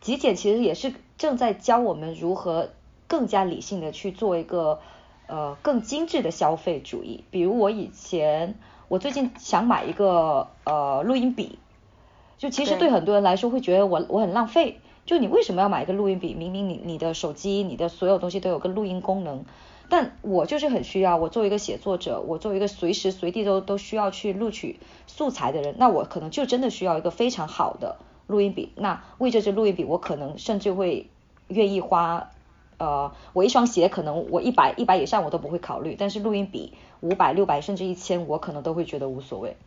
[0.00, 2.70] 极简其实也是正在教我们如何
[3.06, 4.80] 更加理性的去做一个。
[5.30, 8.56] 呃，更精致的消费主义，比如我以前，
[8.88, 11.56] 我最近想买一个呃录音笔，
[12.36, 12.90] 就其实对。
[12.90, 16.34] 很多人来说会觉得我我很浪费，就你为什么要买一个录音笔？
[16.34, 19.44] 明明你你的手机你的所有东西都有个录音功能，
[19.88, 31.08] 但我就是很需要，我作为一个写作者，我作为一个随时随地都都需要去录取素材的人，那我可能就真的需要一个非常好的录音笔，那为这支录音笔，我可能甚至会
[31.46, 32.30] 愿意花。
[32.80, 39.58] 呃，我一双鞋可能我一百一百以上我都不会考虑，但是录音笔五百六百甚至一千我可能都会觉得无所谓，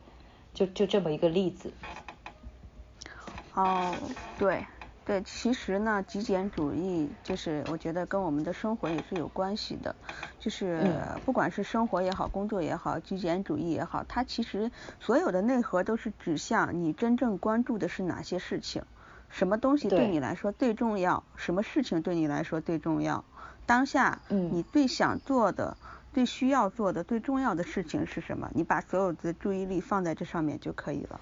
[0.56, 1.72] 就就这么一个例子。
[3.54, 3.96] 哦，
[4.40, 4.66] 对
[5.06, 9.96] 对，其实呢，极简主义就是我觉得跟我们的生活也是有关系的，
[10.40, 10.82] 就是
[11.24, 18.82] 不管是生活也好，工作也好，极简主义也好，它其实所有的内核都是指向你真正关注的是哪些事情。
[19.34, 21.24] 什么东西对你来说最重要？
[21.36, 23.26] 什么事情对你来说最重要？
[23.66, 25.76] 当下你最想做的、
[26.14, 28.52] 最需要做的、最重要的事情是什么？
[28.54, 31.20] 你把所有的注意力放在这上面就可以了。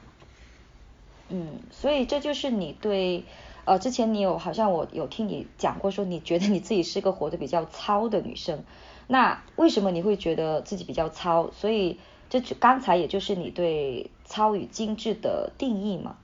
[1.29, 3.23] 嗯，所以这就是你对
[3.63, 8.65] 呃，之前你有好像我有听你讲过，说你觉得你自己是个活得比较糙的女生。
[9.07, 11.49] 那为什么你会觉得自己比较糙？
[11.51, 16.17] 所以这刚才也就是你对糙与精致的定义嘛？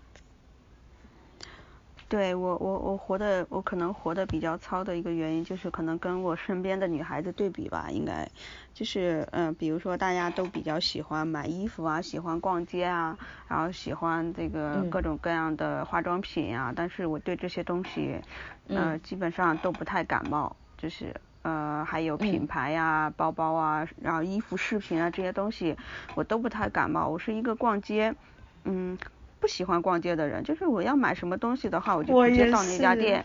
[2.10, 8.26] 对我我我活的我可能活的比较糙的一个原因就是可能跟我身边的女孩子对比吧，应该。
[8.74, 13.18] 就是嗯，比如说大家都比较喜欢买衣服啊，喜欢逛街啊，
[13.50, 18.22] 然后喜欢这个各种各样的化妆品啊，但是我对这些东西
[18.70, 25.76] 呃基本上都不太感冒，就是呃还有品牌呀、包包啊，然后衣服、饰品啊这些东西
[26.16, 28.16] 我都不太感冒，我是一个逛街
[28.64, 28.98] 嗯。
[29.40, 33.24] 不喜欢逛街的人，就是我要买什么东西的话，我就直接到那家店，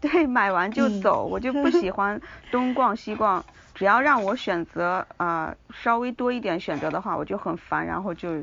[0.00, 1.24] 对，买完就走。
[1.24, 8.42] 我就不 喜欢东逛西逛，只要让我选择啊稍微多一点选择的话，我就很烦，然后就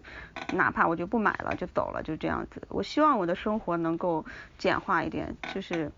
[0.52, 2.62] 哪怕我就不买了就走了，就这样子。
[2.70, 4.24] 我希望我的生活能够
[4.58, 5.92] 简化一点，就是，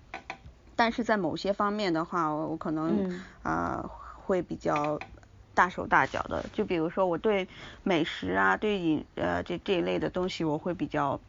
[0.75, 3.83] 但是在某些方面的话，我可能啊
[4.25, 5.01] 会比较。
[5.53, 7.47] 大手大脚的，就比如说我对
[7.83, 11.19] 美食啊，对饮呃这这一类的东西，我会比较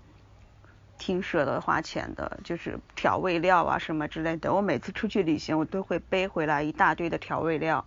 [0.99, 4.53] 挺舍得花钱的，就是调味料啊什么之类的。
[4.53, 7.85] 我每次出去旅行，我都会背回来一大堆的调味料。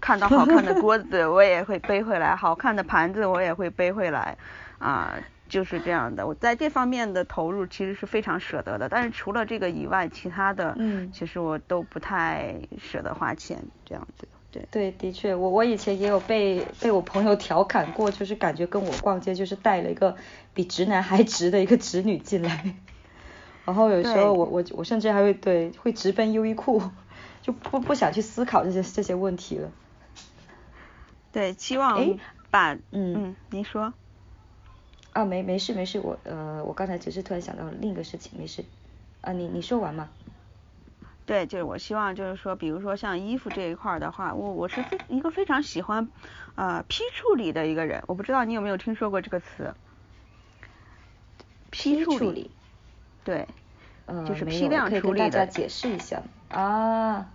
[0.00, 4.36] 看到好看的锅子，我也会背回来；好看的盘子，我也会背回来。
[4.78, 5.14] 啊，
[5.46, 6.26] 就是这样的。
[6.26, 8.88] 我在这方面的投入其实是非常舍得的。
[8.88, 14.26] 但是除了这个以外，其他的，嗯，其实我都不太舍得花钱这样子。
[14.52, 20.16] 对对，的确，我我以前也有被被我朋友调侃过，就是感觉跟我逛街就是带了一个
[20.54, 22.74] 比直男还直的一个直女进来，
[23.64, 26.82] 然后有时候我我我甚至还会对会直奔优衣库，
[27.42, 29.70] 就不不想去思考这些这些问题了。
[31.32, 32.18] 对，期望
[32.50, 33.94] 把嗯嗯，您说。
[35.12, 38.64] 啊，没没事没事，我呃我刚才只是突然想到另一个事情，没事。
[39.20, 40.08] 啊，你你说完吗？
[41.30, 46.10] 对，就是我希望就是说，比如说像衣服这一块的话，我我是非一个非常喜欢
[46.56, 49.72] 呃批处理的一个人，我不知道你有没有听说过这个词？
[51.70, 52.50] 批处理。
[53.22, 53.46] 对。
[54.06, 55.30] 呃，就是批量处理的。
[55.30, 57.30] 大家解释一下啊。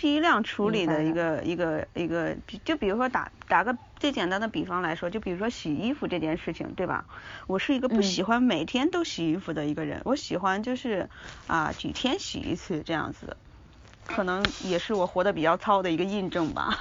[0.00, 2.34] 批量处理的一个一个一个，
[2.64, 7.04] 就比如说打打个最简单的比方来说，就比如说洗衣服这件事情，对吧？
[7.46, 11.10] 我是一个不喜欢每天都洗衣服的一个人，我喜欢就是
[11.46, 13.36] 啊几天洗一次这样子，
[14.06, 16.78] 可能也是我活得比较糙的一个印证吧。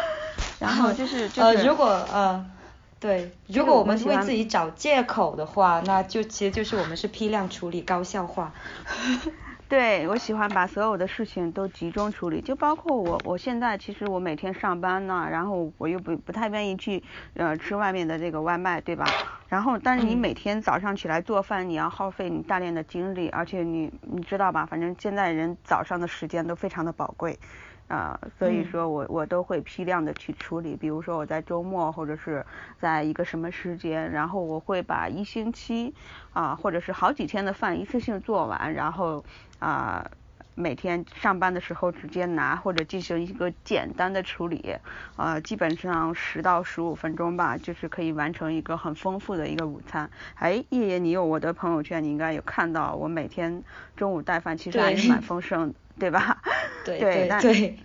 [0.58, 2.50] 然后就是就是呃，如果呃
[2.98, 8.54] 对，如果我们为自己找借口的话，那就其实就是我们是批量处理高效化。
[9.72, 19.06] 对，我喜欢把所有的事情都集中处理，就包括我，我现在其实我每天上班呢，然后我又不不太愿意去呃吃外面的这个外卖，对吧？
[19.48, 24.66] 然后但是你每天早上起来做饭，你要耗费你大量的精力，而且你你知道吧？
[24.66, 27.38] 反正现在人早上的时间都非常的宝贵。
[27.88, 32.44] 啊，所以说我我都会批量的去处理，比如说我在周末或者是
[32.80, 35.94] 在一个什么时间，然后我会把一星期
[36.32, 39.22] 啊或者是好几天的饭一次性做完，然后
[39.58, 40.10] 啊
[40.54, 44.76] 每天上班的时候直接拿或者进行一个简单的处理，
[45.16, 50.10] 啊基本上十到十五分钟吧，就是可以完成一个很丰富的一个午餐。
[50.36, 53.62] 哎，叶叶，你有我的朋友圈，你应该有看到我每天
[53.96, 55.74] 中午带饭其实还是蛮丰盛。
[55.98, 56.42] 对吧？
[56.84, 57.78] 对对对。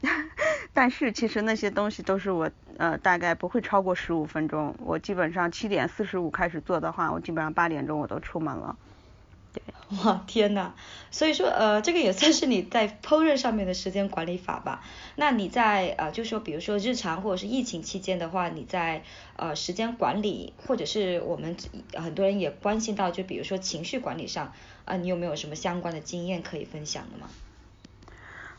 [0.72, 4.76] 但是其实那些东西都是我呃大概不会超过十五分钟。
[4.78, 8.76] 我基本上七点四十五开始做的话，我基本上八点钟我都出门了。
[9.52, 9.60] 对。
[10.04, 10.74] 哇天呐，
[11.10, 14.84] 所以说呃这个也算是你在烹饪上面的时间管理法吧？
[15.16, 19.02] 那你在呃就说比如说日常或者是疫情期间的话，你在
[19.34, 21.56] 呃时间管理或者是我们
[21.94, 24.52] 很多人也关心到，就比如说情绪管理上
[24.88, 27.28] 啊，你有没有什么相关的经验可以分享的吗？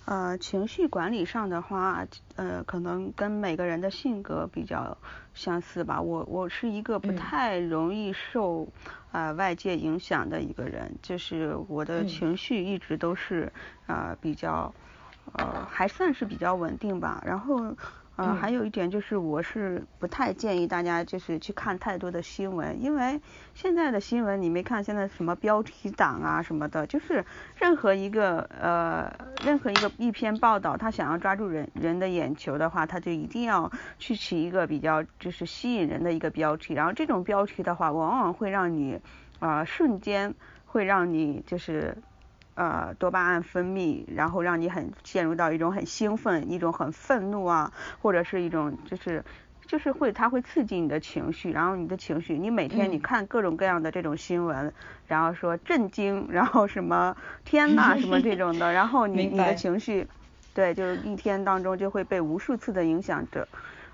[0.05, 4.97] 呃，情绪管理上的话，呃，可能跟每个人的性格比较
[5.33, 6.01] 相似吧。
[6.01, 8.67] 我我是一个不太容易受
[9.11, 13.51] 啊外界影响的一个人，就是我的情绪一直都是
[13.87, 14.73] 啊比较
[15.33, 17.21] 呃还算是比较稳定吧。
[17.25, 17.75] 然后。
[18.19, 23.17] 呃，还有一点就是，我是不太建议大家就是去看太多的新闻，因为
[23.53, 27.23] 现在的新闻你没看现在什么标题党啊什么的，就是
[27.55, 29.09] 任何一个呃
[29.41, 38.99] 任何一个一篇报道，他想要抓住人人的眼球的话，他就一定要去起一个比较就是吸引人的一个标题，然后这种标题的话，往往会让你
[39.39, 41.95] 啊瞬间会让你就是。
[42.59, 49.23] 呃，多巴胺分泌，然后让你很陷入到一种很兴奋、一种很愤怒啊，或者是一种就是
[49.65, 54.73] 就是会它会刺激你的情绪，然后你的情绪，你每天你看各种各样的这种新闻，
[55.07, 60.05] 然后说震惊，然后什么天呐什么这种的，然后你你的情绪，
[60.53, 63.47] 对，就是一天当中就会被无数次的影响着。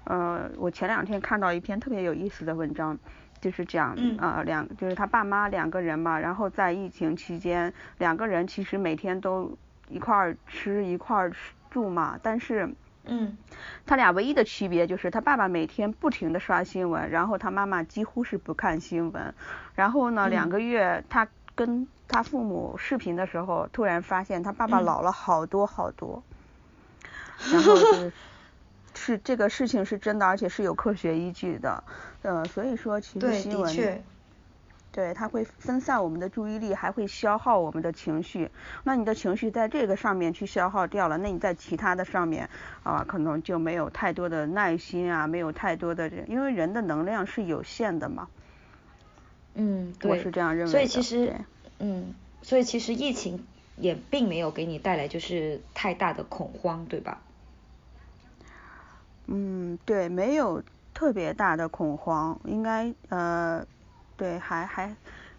[0.05, 2.97] 呃，我前两天看到一篇特别有意思的文章。
[3.45, 9.55] 就是讲啊，两就是他爸妈两个人嘛，然后在疫情期间，两个人其实每天都
[9.87, 11.31] 一块儿吃一块儿
[11.69, 12.67] 住嘛，但是，
[13.03, 13.37] 嗯，
[13.85, 19.31] 他俩唯一的区别就是他爸爸每天不停的刷新闻，然后他妈妈几乎是不看新闻，
[19.75, 26.23] 然后呢，两个月他跟他父母视频的时候，突然发现他爸爸老了好多好多，
[27.51, 28.11] 然后是。
[29.05, 31.83] 是这个事情是真的，而且是有科学依据的，
[32.23, 34.01] 呃，所以说其实新闻，
[34.91, 38.49] 对，它会分散我们的注意力，还会消耗我们的情绪。
[38.83, 42.49] 那你的情绪在这个上面去消耗掉了，那你在其他的上面
[42.81, 48.27] 啊，可能就没有太多的耐心啊，没有太多的，因为人的能量是有限的嘛。
[49.53, 50.71] 嗯，对，我是这样认为的。
[50.71, 51.35] 所以其实，
[51.77, 53.45] 嗯，所以其实疫情
[53.77, 57.21] 也并没有给你带来就是太大的恐慌，对吧？
[59.27, 60.61] 嗯，对，没有
[60.93, 63.65] 特别大的恐慌，应该呃，
[64.15, 64.95] 对，还还。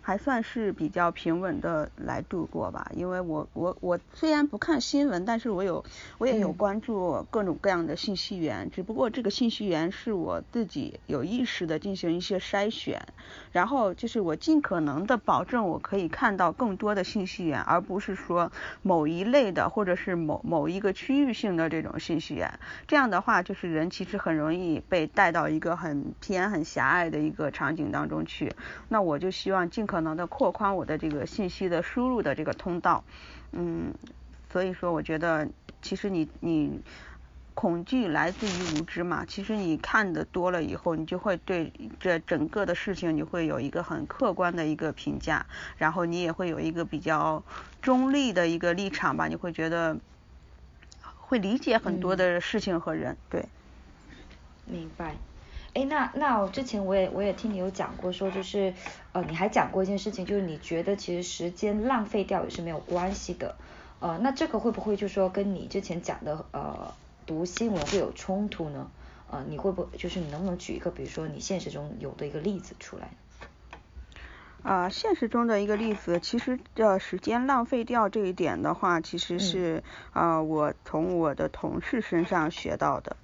[0.07, 5.85] 还算是比较平稳的来度过吧，因为我我我虽然不看新闻，但是我有
[6.19, 13.05] 我也有关注各种各样的信息源，只不过这个信息源是我自己有意识的进行一些筛选，
[13.51, 28.55] 然后就是我尽可能的保证我可以看到更多的信息源，而不是说某一类的或者是某某一个区域性的这种信息源，这样的话就是人其实很容易被带到一个很偏很狭隘的一个场景当中去，
[28.89, 29.96] 那我就希望尽可。
[29.97, 33.03] 可能的扩宽我的这个信息的输入的这个通道，
[33.53, 33.95] 嗯，
[34.53, 35.49] 所以说我觉得
[35.81, 36.83] 其实你你
[37.55, 39.25] 恐惧来自于无知嘛。
[39.25, 45.47] 其实你看的多了以后，你就会对这整个的事情，你会有一个很客观的一个评价，
[45.79, 47.43] 然后你也会有一个比较
[47.81, 49.29] 中立的一个立场吧。
[49.29, 49.97] 你会觉得
[51.17, 53.47] 会理解很多的事情和人，对。
[54.67, 55.17] 明白。
[55.77, 58.73] 哎，那那我之前我也我也听你有讲过，说就是
[59.13, 63.55] 呃，你还讲过一件事情，就是你觉得其实时间浪费掉也是没有关系的。
[64.01, 66.95] 呃，那这个会不会就说跟你之前讲的呃
[67.27, 68.91] 读新闻会有冲突呢？
[69.31, 73.11] 呃，你会不会就是你能不能举一个比如说你现实中有的一个例子出来？
[74.63, 83.15] 啊，现实中的一个例子，其实呃时间浪费掉这一点的话，其实是啊我从我的同事身上学到的。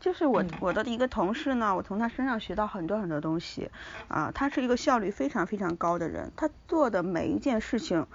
[0.00, 3.70] 就是我我的一个同事呢，我从他身上学到很多很多东西，
[4.08, 8.06] 啊，他是一个效率非常非常高的人，他做的每一件事情，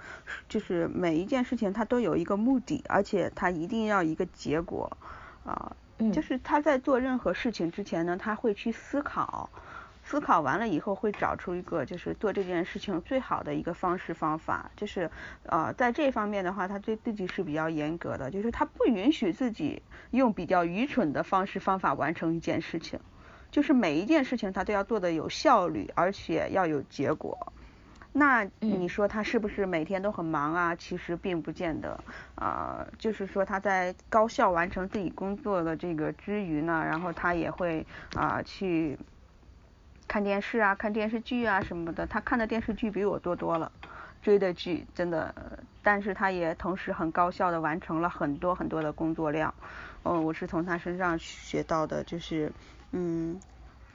[0.48, 4.96] 就是每一件事情他都有一个目的，而且他一定要一个结果，
[5.44, 5.76] 啊，
[6.12, 9.50] 就是他在做任何事情之前呢，他会去思考。
[10.06, 14.70] 思考完了以后，会找出一个就是做这件事情最好的一个方式方法。
[14.76, 15.10] 就是
[15.44, 23.00] 呃，在这方面的话，他对自己是比较严格的，就是他不允许自己用比较愚蠢的方式方法完成一件事情。
[23.50, 27.52] 就是每一件事情他都要做的有效率，而且要有结果。
[28.12, 30.76] 那你说他是不是每天都很忙啊？
[30.76, 31.98] 其实并不见得。
[32.34, 38.98] 呃，就是说他在高效完成自己工作的这个之余呢，然后他也会啊去。
[40.06, 43.70] 看电视啊，看电视剧啊什么的，他看的电视剧比我多多了，
[44.22, 45.34] 追的剧真的，
[45.82, 49.52] 但是他也同时很高效的完成了很多很多的工作量。
[50.02, 52.52] 哦，我是从他身上学到的，就是，
[52.92, 53.40] 嗯，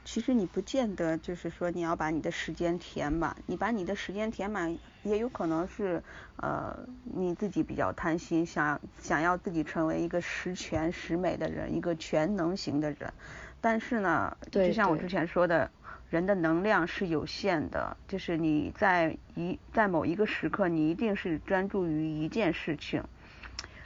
[0.04, 6.02] 其实你不见得就是说你要把你的时间填满，你把你的时间填满，也有可能是
[6.36, 13.12] 呃你自己比较贪心，想想要自己成为一个十全十美的人，一个全能型的人。
[13.60, 15.70] 但是呢，就像我之前说的。
[16.10, 23.04] 人的能量是有限的，就是你在一在某一个时刻，你一定是专注于一件事情。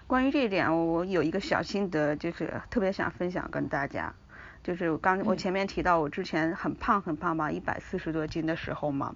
[0.07, 4.15] 关于这一点，我有一个小心得，就是特别想分享跟大家。
[4.63, 9.15] 就是刚我前面提到，我之前很胖很胖吧，一百四十多斤的时候嘛，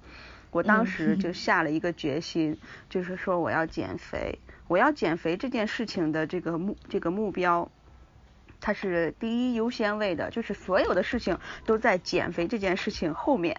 [0.51, 2.59] 我当时就下了一个决心，
[2.91, 7.71] 就是说我要减肥，我要减肥这件事情的这个目这个目标。
[8.61, 13.57] 它是第一优先位的，就是所有的事情都在减肥这件事情后面。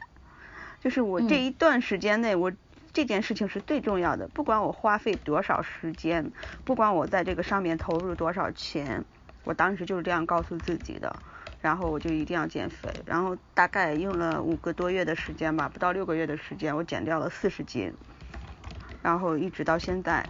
[0.81, 2.51] 就是我这一段时间内，我
[2.93, 6.31] 这件事情是最重要的，不管我花费多少时间，
[6.63, 9.03] 不管我在这个上面投入多少钱，
[9.43, 11.15] 我当时就是这样告诉自己的。
[11.61, 17.93] 然后我就一定要减肥，然后大概用了五个多月的时间吧，不到六个月的时间，我减掉了四十斤。
[19.03, 20.25] 然后一直到现在，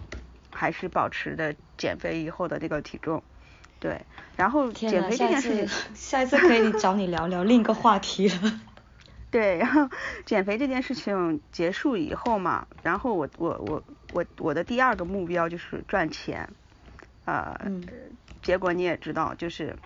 [0.52, 3.22] 还是保持的减肥以后的这个体重。
[3.80, 4.00] 对，
[4.36, 8.60] 然后减肥这件事情，下一次可以找你聊聊另一个话题了。
[9.32, 9.88] 对，然后
[10.26, 16.48] 减肥这件事情结束以后嘛，然后我我我我我的第二个目标就是赚钱，
[17.24, 17.56] 呃，
[18.42, 19.76] 结果你也知道，就是。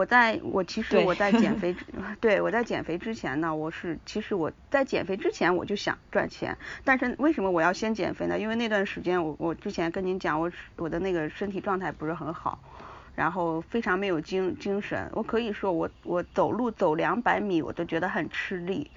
[0.00, 1.76] 我在我其实我在减肥，
[2.22, 8.38] 对我在减肥之前呢，我是其实我在减肥之前我就想赚钱，但是为什么我要先减肥呢？
[8.38, 12.58] 因为那段时间我我之前跟您讲，我我的那个身体状态不是很好，
[13.14, 18.90] 然后非常没有精精神，我可以说我我走路走两百米我都觉得很吃力，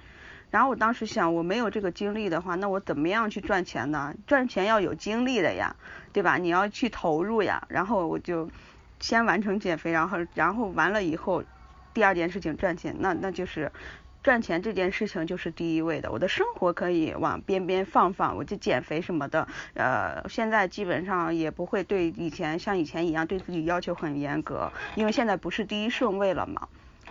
[0.50, 4.14] 然后我当时想我没有这个精力的话，那我怎么样去赚钱呢？
[4.26, 5.76] 赚钱要有精力的呀，
[6.14, 6.38] 对吧？
[6.38, 8.48] 你要去投入呀，然后我就。
[9.04, 11.44] 先完成减肥，然后然后完了以后，
[11.92, 13.70] 第二件事情赚钱，那那就是
[14.22, 16.10] 赚钱这件事情就是第一位的。
[16.10, 26.66] 我的生活可以往边边放放，我就减肥什么的，呃，现在基本上也不会对以前像以前一样对自己要求很严格，因为现在不是第一顺位了嘛。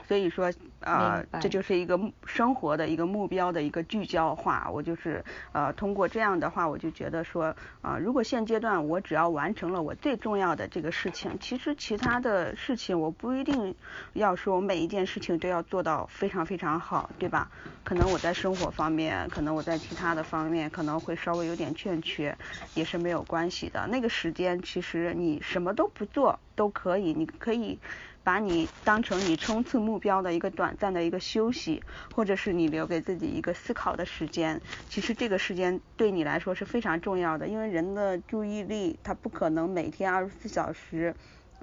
[0.08, 0.52] 所以说，
[0.82, 4.70] 呃，这就是一个生活的一个目标的一个聚焦化。
[4.72, 5.24] 我就是
[5.54, 13.76] 呃，通过这样的话，我就觉得说，啊，如果现阶段我只要完成了我最重要的这个事情，其实其他的事情我不一定
[14.14, 17.50] 要说，每一件事情都要做到非常非常好，对吧？
[17.84, 22.38] 可能我在生活方面，可能我在其他的方面可能会稍微有点欠缺，
[22.76, 23.86] 也是没有关系的。
[23.88, 27.78] 那个时间其实你什么都不做都可以，你可以。
[28.24, 31.84] 把你当成你冲刺目标的一个短暂的一个休息，
[32.16, 34.62] 或者是你留给自己一个思考的时间。
[34.88, 41.14] 其实这个时间对你来说是非常重要的，因为人的注意力它不可能每天二十四小时，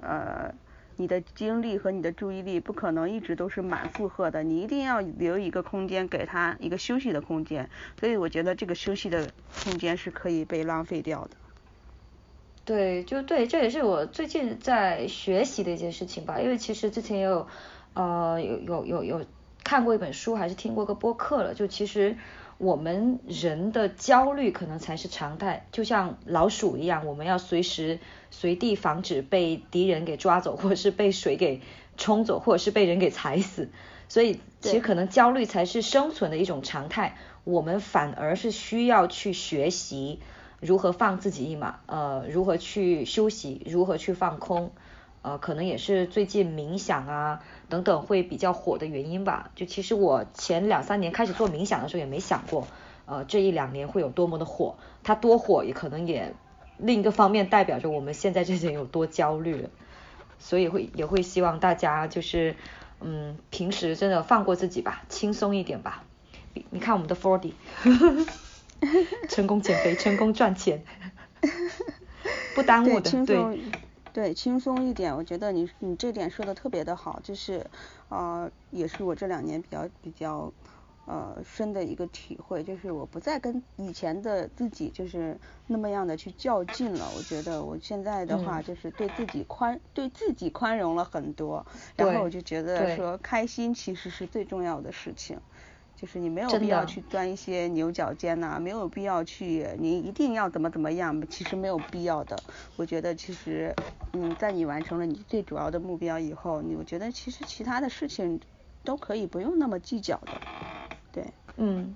[0.01, 0.53] 呃，
[0.97, 7.69] 你的精力和你的注意力不可能一直都是满负荷的，你一定要留一个空间给他一个休息的空间。
[7.99, 9.31] 所以我觉得这个休息的
[9.63, 11.31] 空间是可以被浪费掉的。
[12.63, 16.39] 对，就对，这也是我最近在学习的一件事情吧。
[16.39, 17.47] 因为其实之前也有
[17.93, 19.25] 呃有有有有
[19.63, 21.53] 看过一本书，还是听过个播客了。
[21.55, 22.15] 就其实
[22.59, 27.99] 我们人的焦虑可能才是常态，就像老鼠一样，我们要随时
[28.29, 31.61] 随地防止被敌人给抓走，或者是被水给
[31.97, 33.69] 冲走，或者是被人给踩死。
[34.07, 40.19] 所以其实可能焦虑才是生存的一种常态，我们反而是需要去学习。
[40.61, 41.79] 如何放自己一马？
[41.87, 43.61] 呃，如何去休息？
[43.65, 44.71] 如何去放空？
[45.23, 49.49] 呃，可能也是最近冥想啊等等会比较火的原因吧。
[49.55, 52.67] 就其实我前两三年开始做冥想的时候也没想过，
[53.05, 54.75] 呃，这一两年会有多么的火。
[55.03, 56.33] 它多火也可能也
[56.77, 59.67] 另一个方面代表着我们现在这些人有多焦虑。
[60.39, 62.55] 所以会也会希望大家就是
[62.99, 66.03] 嗯平时真的放过自己吧，轻松一点吧。
[66.71, 67.53] 你看我们的 Forty。
[69.29, 70.83] 成功减肥， 成功赚钱，
[72.55, 73.63] 不耽误的，对，
[74.13, 75.15] 对，轻松一点。
[75.15, 77.65] 我觉得你你这点说的特别的好，就是
[78.09, 80.51] 呃，也是我这两年比较比较
[81.05, 87.09] 呃深的一个体会，就是我不再跟以前的自己就是那么样的去较劲了。
[87.15, 91.65] 我觉得我现在的话就是对自己宽，对自己宽容了很多，
[91.95, 95.39] 然后我就觉得说开心其实是最重要的事情。
[96.01, 102.35] 就是你没有必要去钻一些牛角尖呐，没有必要去，你一定要怎么怎么样，其实没有必要的。
[102.75, 103.75] 我觉得其实，
[104.13, 108.39] 嗯，在你完成了你最主要的目标以后，你我觉得其实其他的事情
[108.83, 110.31] 都可以不用那么计较的。
[111.11, 111.23] 对，
[111.57, 111.93] 嗯。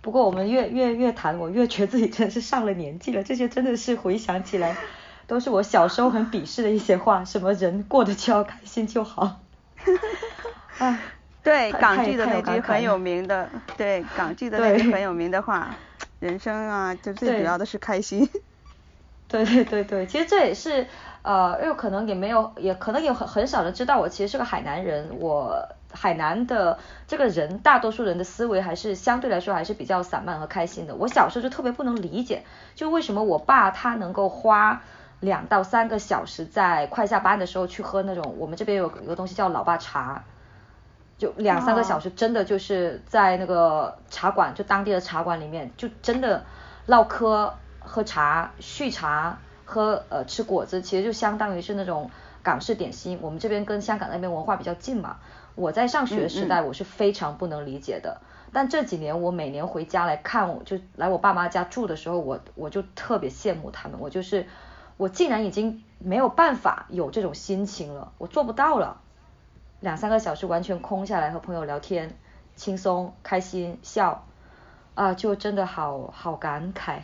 [0.00, 3.24] 不过我们越越越谈，我越觉得自己真的是上了年纪了。
[3.24, 4.76] 这些真的是回想起来，
[5.26, 9.40] 都是我小时候很鄙视的一些话，什么人过得就要开心就好。
[10.78, 11.00] 哎。
[11.44, 15.76] 对港剧的那句很有名的，对港剧的那句很有名的话，
[16.18, 18.28] 人生啊，就最主要的是开心。
[19.28, 20.86] 对对对对，其实这也是
[21.22, 25.18] 呃，因为可能也没有，也可能有很很少人知道我其实是个海南人。
[25.18, 30.94] 我海南的这个人，大多数人的思维还是相对来说还是比较散漫和开心的。
[30.94, 34.82] 我小时候就特别不能理解，就为什么我爸他能够花
[35.20, 40.24] 两到三个小时在快下班的时候去喝那种我们这边有有个东西叫老爸茶。
[41.24, 46.44] 就两三个小时，真的就是在那个茶馆，就当地的茶馆里面，就真的
[46.84, 52.10] 唠嗑、喝茶、续茶、喝呃吃果子，其实就相当于是那种
[52.42, 53.18] 港式点心。
[53.22, 55.16] 我们这边跟香港那边文化比较近嘛。
[55.54, 58.20] 我在上学时代，我是非常不能理解的。
[58.52, 63.98] 但这几年我每年回家来看，我就来我爸妈家住的时候，我我就特别羡慕他们。
[63.98, 64.46] 我就是
[64.98, 69.00] 我竟然已经没有办法有这种心情了，我做不到了。
[69.84, 72.16] 两三个小时完全空下来和朋友聊天，
[72.56, 74.24] 轻松开心笑，
[74.94, 77.00] 啊，就真的好好感慨，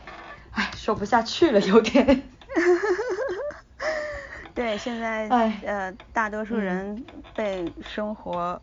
[0.53, 2.23] 唉，说不下去了，有点。
[4.55, 5.29] 对，现在
[5.63, 7.05] 呃，大多数人
[7.37, 8.59] 被生活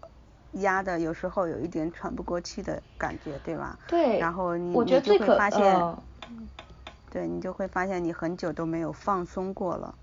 [0.54, 3.78] 压的，有时候有一点喘不过气的感觉，对吧？
[3.88, 4.18] 对。
[4.18, 5.96] 然后你你就会发现，
[7.12, 9.94] 对你就会发现你很久都没有放松过了。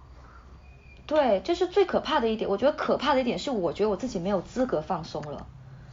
[1.06, 2.48] 对，这是最可怕的一点。
[2.48, 5.46] 我觉得可怕的一点是，我觉得我自己没有资格放松了。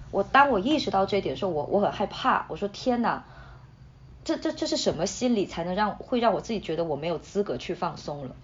[0.09, 2.45] 我当我意识到这一点的时候，我我很害怕。
[2.47, 3.26] 我说天哪，
[4.24, 8.36] 这这这是什么心理才能让会让我自己觉得我没有资格去放松了？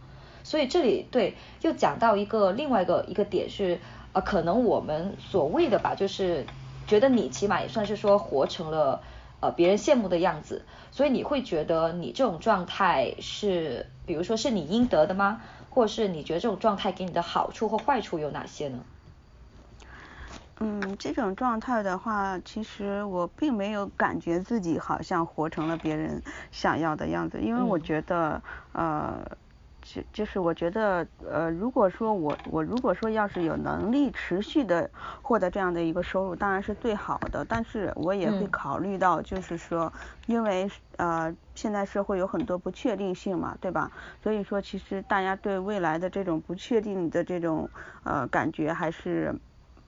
[0.44, 3.80] 所以这里对又讲到一个另外一个一个点是，
[4.14, 6.46] 呃，可能我们所谓的吧，就是
[6.86, 9.02] 觉得你起码也算是说活成了
[9.40, 15.42] 呃别人羡慕的样子，所以你会觉得你这种状态是，比如说是你应得的吗？
[15.78, 18.84] 或是你觉得这种状态给你的好处或坏处有哪些呢？
[20.60, 28.42] 嗯，这种状态的话，其实我并没有感觉自己好像活成了别人想要的样子，因为我觉得，
[28.74, 29.24] 呃。
[29.90, 37.46] 就就是我觉得，呃，如果说我我如果说要是有能力持续的获得这样的一个收入，当然是最好的。
[37.46, 39.94] 但是我也会考虑到，就是说，
[40.26, 43.90] 因为呃现在社会有很多不确定性嘛，对吧？
[44.22, 47.72] 所以说其实大家对未来的这种不确定的这种
[48.04, 49.40] 呃感觉还是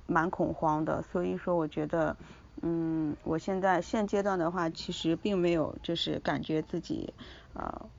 [0.07, 1.01] 蛮恐慌的。
[1.01, 2.17] 所以说我觉得，
[2.61, 7.13] 嗯，我现在现阶段的话，其实并没有就是感觉自己
[7.53, 7.89] 呃。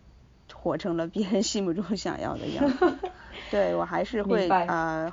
[0.62, 2.98] 活成了别人心目中想要的样子，
[3.48, 5.10] 对我还是会呃，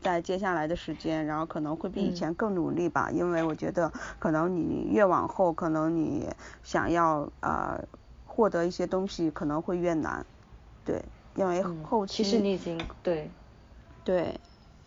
[0.00, 6.28] 在接下来的时间，然后可能会比以前更努力吧，因为我觉得可能你越往后，可能你
[6.64, 7.86] 想要呃
[8.24, 10.26] 获得一些东西可能会越难，
[10.84, 11.04] 对，
[11.36, 13.30] 因为后期其实你已经对。
[14.04, 14.40] 对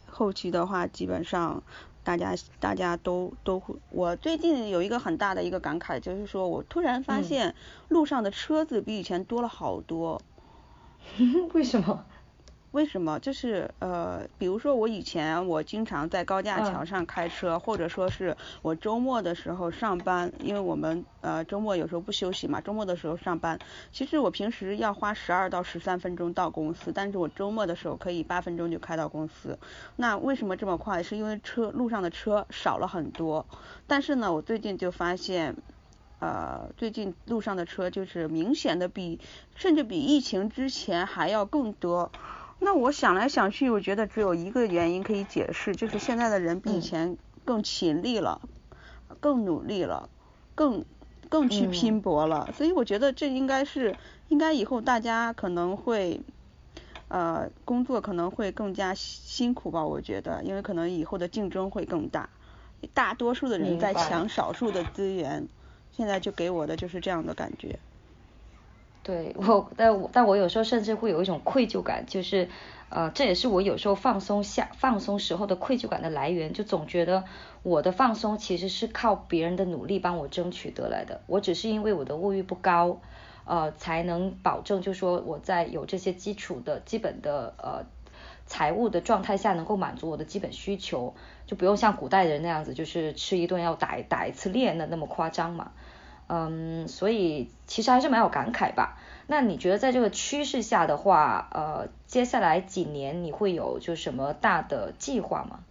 [0.05, 1.63] 后期的话基本上。
[2.05, 7.55] 大家大家都都会，我最近有一个很大的一个感慨，就是说我突然发现
[7.89, 10.21] 路上的车子比以前多了好多。
[11.53, 12.05] 为什么？
[12.75, 13.17] 为什么？
[13.21, 23.57] 就是呃，比如说我以前我经常在高架桥上开车，或者说是我周末的时候上班，因为我们呃周末有时候不休息嘛，周末的时候上班。
[23.93, 29.57] 其实我平时要花十二到十三分钟到公司，但是我周末的时候可以八分钟就开到公司。
[29.95, 31.01] 那为什么这么快？
[31.01, 33.45] 是因为车路上的车少了很多。
[33.87, 35.55] 但是呢，我最近就发现，
[36.19, 39.21] 呃，最近路上的车就是明显的比，
[39.55, 42.11] 甚至比疫情之前还要更多。
[42.59, 48.41] 那我想来想去，我觉得只有一个原因可以解释，就是现在的人比以前更勤力了，
[49.19, 50.09] 更努力了，
[50.55, 50.83] 更
[51.29, 52.49] 更去拼搏了。
[52.53, 53.95] 所以我觉得这应该是，
[54.29, 56.21] 应该以后大家可能会，
[57.07, 59.85] 呃，工作可能会更加辛苦吧。
[59.85, 62.29] 我觉得，因为可能以后的竞争会更大，
[62.93, 65.47] 大多数的人在抢少数的资源。
[65.91, 67.79] 现在就给我的就是这样的感觉。
[69.05, 72.49] 对我，但我但我有时候甚至会有一种愧疚感，就是
[72.89, 77.23] 呃，这也是我有时候放松下放松时候的愧疚感的来源，就总觉得
[77.61, 82.99] 我的放松其实是靠别人的努力帮我争取得来的，我只是因为我的物欲不高，
[83.45, 87.85] 呃，才能保证就说我在有这些基础的基本的呃
[88.47, 91.13] 财务的状态下能够满足我的基本需求，
[91.45, 95.73] 就不用像古代人那样子，就是吃一顿要打打一次猎的那么夸张嘛。
[96.27, 98.97] 嗯，所以其实还是蛮有感慨吧。
[99.27, 105.65] 那你觉得在这个趋势下的话，呃，接下来几年你会有就什么大的计划吗？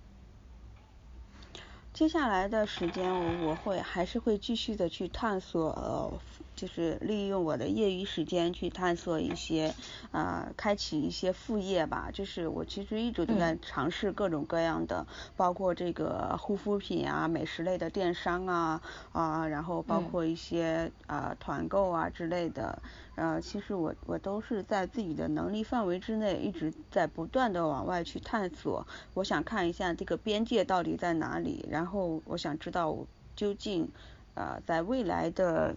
[1.92, 6.12] 接下来的时间，我我会还是会继续的去探索，呃，
[6.55, 9.74] 就是利用我的业余时间去探索一些，
[10.12, 12.11] 呃，开启一些副业吧。
[12.12, 18.80] 就是我其实一直都在尝试各种各样的，包括这个护肤品啊、美食类的电商啊，
[19.12, 22.80] 啊，然后包括一些啊团购啊之类的。
[23.16, 28.84] 呃，其实我我都是在自己的能力范围之内，一直在不断的往外去探索。
[29.14, 32.96] 我想看一下这个边界到底在哪里，然后我想知道
[33.36, 33.88] 究竟
[34.35, 35.74] 呃在未来的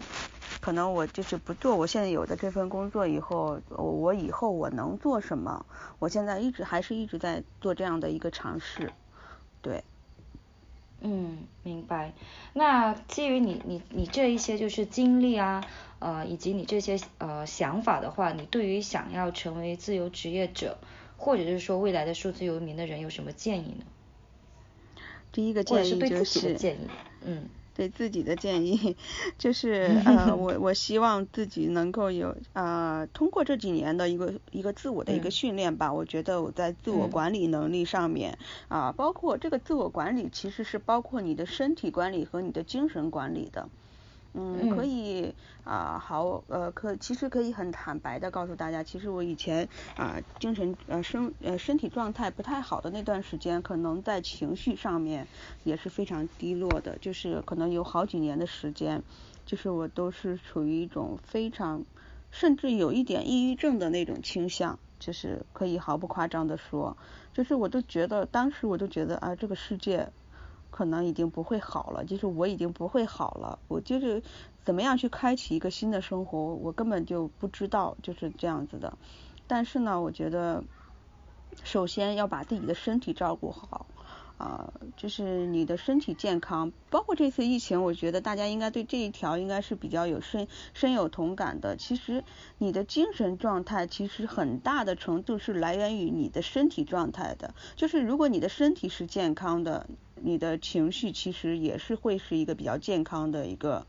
[0.59, 5.65] 可能我就是不做我现在有的这份工作以后，我以后我能做什么？
[5.99, 8.91] 我现在一直还是一直在做这样的一个尝试，
[9.61, 9.83] 对。
[10.99, 12.13] 嗯，明白。
[12.53, 15.65] 那基于你你你这一些就是经历啊。
[15.99, 20.77] 呃，以及你这些呃想法的话，你对于想要成为自由职业者，
[21.17, 23.85] 或者是说未来的数字游民的人有什么建议呢？
[25.31, 26.87] 第一个建议就是建议，
[27.25, 28.97] 嗯，对自己的建议
[29.37, 43.69] 就是呃， 我我希望自己能够有呃，通过这几年的一个一个自我的一个训练吧，我觉得我在自我管理能力上面啊，包括这个自我管理其实是包括你的身体管理和你的精神管理的。
[44.39, 45.33] 嗯，可以
[45.63, 55.27] 啊，好，呃，可其实可以很坦白的告诉大家，其实我以前啊，精神呃身呃身体状态不太好的那段时间，可能在情绪上面
[55.63, 59.03] 也是非常低落的，就是可能有好几年的时间，
[59.43, 61.83] 就是我都是处于一种非常，
[62.29, 66.95] 甚至有一点抑郁症的那种倾向，就是可以毫不夸张的说，
[67.33, 70.11] 就是我都觉得当时我都觉得啊，这个世界。
[70.77, 74.21] 可能已经不会好了，就是我已经不会好了，我就是
[74.63, 78.95] 怎么样去开启一个新的生活，我根本就不知道，就是这样子的。
[79.47, 80.63] 但是呢，我觉得
[81.63, 83.87] 首先要把自己的身体照顾好。
[84.37, 91.75] 啊，就是你的身体健康，包括这次疫情，我觉得大家应该对这一条应该是比较有深深有同感的。
[91.75, 92.23] 其实
[92.59, 97.55] 你的精神状态其实很大的程度是来源于你的身体状态的。
[97.75, 99.87] 就是如果你的身体是健康的，
[100.21, 103.87] 你的情绪其实也是会是一个比较健康的一个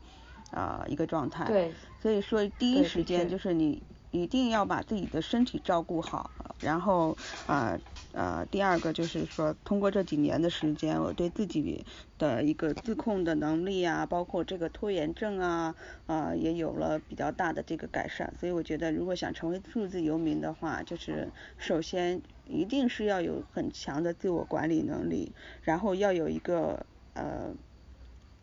[0.49, 1.45] 啊一个状态。
[1.45, 1.71] 对。
[2.01, 7.77] 所以说第一时间就是你一定要把自己的身体照顾好，然后啊。
[7.77, 7.79] 呃，
[8.11, 11.85] 呃第二个就是说，通过这几年的时间，我对自己
[12.17, 15.75] 的一个自控的能力啊，包括这个拖延症啊，
[16.07, 18.33] 啊，也有了比较大的这个改善。
[18.39, 25.31] 所以我觉得，如果想成为数字游民的话，就是首先一定是要有很强的自我管理能力，
[25.61, 27.53] 然后要有一个呃，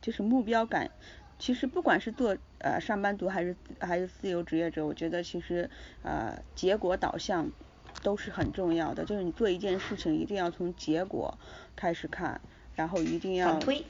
[0.01, 0.91] 就是目标感。
[1.39, 5.69] 其实不管是做呃上班族还是还是自由职业者，我觉得其实
[6.03, 7.51] 呃结果导向。
[8.07, 11.37] 都是很重要的，就是你做一件事情一定要从结果
[11.75, 12.41] 开始看，
[12.77, 13.85] 然后一定要反推，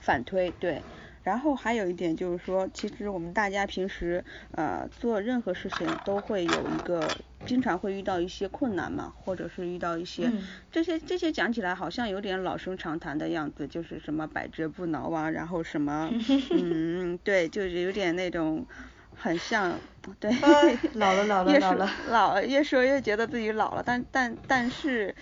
[0.00, 0.80] 反推对。
[1.22, 7.06] 然后还有一点就是说，其实我们大家平时呃做任何事情都会有一个，
[7.44, 10.32] 经常会遇到一些困难嘛，或者是遇到一些
[10.72, 16.10] 这些这些讲起来好像有点老生常谈的样子，就是什么百折不挠啊，然后什么
[16.52, 18.64] 嗯对，就是有点那种。
[19.16, 19.72] 很像，
[20.20, 20.30] 对，
[20.94, 25.14] 老了老了老了，老 越说越觉得自己老了，但但但是，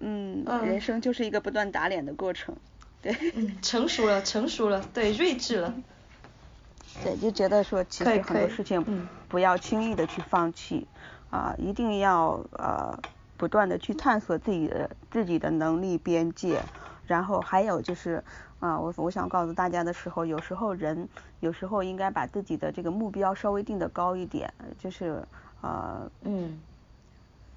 [0.00, 2.56] 嗯，人生就是一个不断打脸的过程，
[3.02, 3.14] 对。
[3.34, 5.74] 嗯，成熟了，成熟了，对，睿智了。
[7.02, 10.86] 对，就觉得说其实很多事情不要轻易的去放弃，
[11.30, 12.96] 啊，一定要呃
[13.36, 16.62] 不断的去探索自己的自己的能力边界，
[17.06, 18.22] 然后还有就是
[18.64, 21.06] 啊，我我想告诉大家的时候，有时候人
[21.40, 25.22] 有时候应该把自己的这个目标稍微定的高一点，就是
[25.60, 26.62] 呃嗯，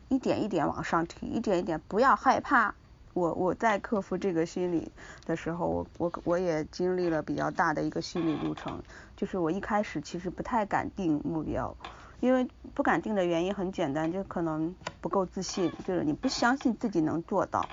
[0.09, 2.75] 一点一点往上提，一点一点，不要害怕。
[3.13, 4.91] 我我在克服这个心理
[5.25, 8.83] 的时候，我我我也经历了比较大的一个心理路程，
[9.15, 11.73] 就是我一开始其实不太敢定目标，
[12.19, 12.45] 因为
[12.75, 17.69] 不敢定的原因很简单，就可能不够自信，就是你不相信自己能做到，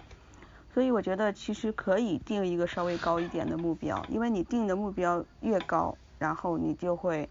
[0.75, 7.29] 所以我觉得其实可以定一个稍微高一点的目标，因为你定的目标越高，然后你就会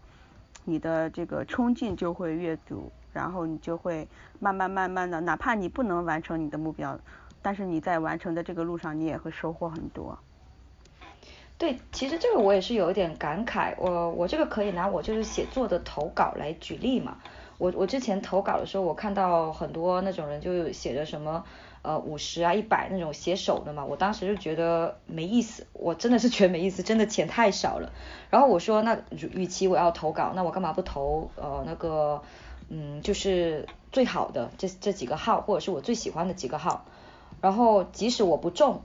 [0.64, 4.08] 你的这个冲劲就会越足，然后你就会
[4.40, 6.98] 慢慢慢慢的，哪怕你不能完成你的目标。
[7.42, 10.18] 但是你在完成的这个路上，你也会收获很多。
[11.58, 13.74] 对，其实这个我也是有一点感慨。
[13.76, 17.18] 我我这个可以拿我就是写作的投稿来举例嘛。
[17.58, 21.44] 我我之前投稿的时候，我看到很多那种人就写着什么
[21.84, 25.66] 呃五十啊一百那种写手的嘛，我当时就觉得没意思。
[25.74, 27.92] 我真的是觉得没意思，真的钱太少了。
[28.30, 28.98] 然后我说那
[29.34, 32.22] 与其我要投稿，那我干嘛不投呃那个
[32.70, 36.86] 嗯就是最好的这这几个号，或者是我最喜欢的几个号。
[37.42, 38.80] 然后即使我不中，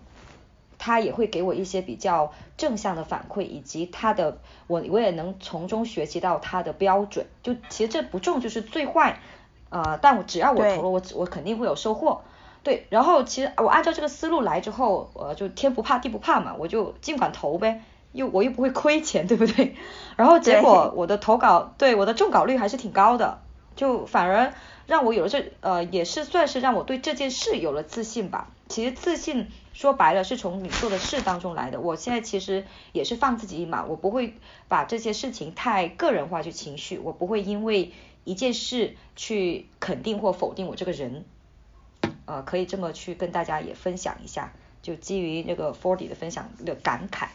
[0.77, 7.27] 他也会给我一些比较正向的反馈，以及他的我我也能从中学习到他的标准。
[7.43, 9.21] 就其实这不中就是最坏，
[9.69, 12.21] 呃，但我只要我投了，我我肯定会有收获。
[12.63, 19.75] 对，然后其实我按照这个思路来之后，呃，就天不怕地不怕嘛，我就尽管投呗，又我又不会亏钱，对不对？
[20.17, 23.41] 然后结果我的投稿对我的中稿率还是挺高的，
[23.75, 24.53] 就反而。
[24.89, 28.49] 让我有了这呃，也是算是让我对这件事有了自信吧。
[28.69, 31.79] 其实自信说白了是从你做的事当中来的。
[31.79, 34.33] 我现在其实也是放自己一马，我不会
[34.67, 37.91] 把这些事情太个人化去情绪，我不会因为
[38.23, 41.23] 一件事去肯定或否定我这个人。
[42.29, 44.53] 呃，可以这么去跟大家也分享一下，
[44.83, 47.29] 就基于那个 Forty 的分享的感慨。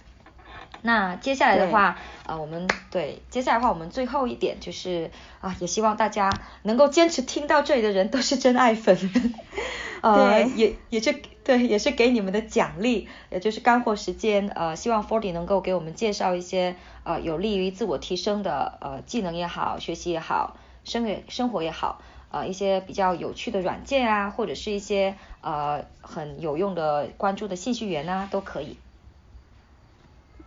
[0.83, 6.31] 那接下来的话，呃，我们对接下来的话，我们最后一点就是啊，也希望大家
[6.63, 8.97] 能够坚持听到这里的人都是真爱粉，
[10.03, 22.03] 呃，也也是对，也是给你们的奖励，也就是干货时间，呃，希望 Forty 能够给我们介绍一些呃有利于自我提升的呃技能也好，学习也好，生也生活也好，
[22.35, 28.77] 呃一些比较有趣的软件啊，或者是一些呃很有用的关注的信息源啊，都可以。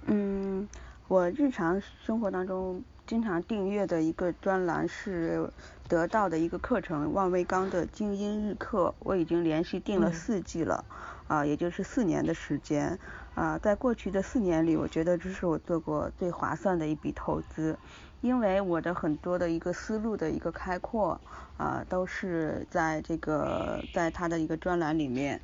[0.05, 0.67] 嗯，
[1.07, 5.49] 我日常生活当中经常订阅的一个专栏是
[5.87, 10.83] 得到的一个课程，万维钢的精英日课，我已经连续订了四季了，
[11.29, 12.99] 啊，也就是四年的时间，
[13.33, 17.77] 啊，在过去的四年里，我觉得这是我做过最划算的一笔投资，
[18.21, 21.19] 因为我的很多的一个思路的一个开阔，
[21.57, 25.39] 啊，都是在这个在他的一个专栏里面。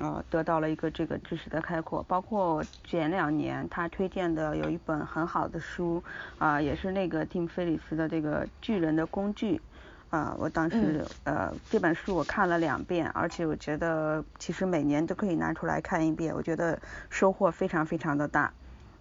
[0.00, 6.02] 呃，得到了一个这个知识的开阔，包括前两年他推荐的有一本很好的书，
[6.36, 9.60] 啊，也是那个蒂姆·菲里斯的这个巨人的工具，
[10.10, 16.76] 啊，我当时呃这本书我看了两遍，而且我觉得其实每年都可以拿出来看一遍，我觉得
[17.08, 18.52] 收获非常非常的大。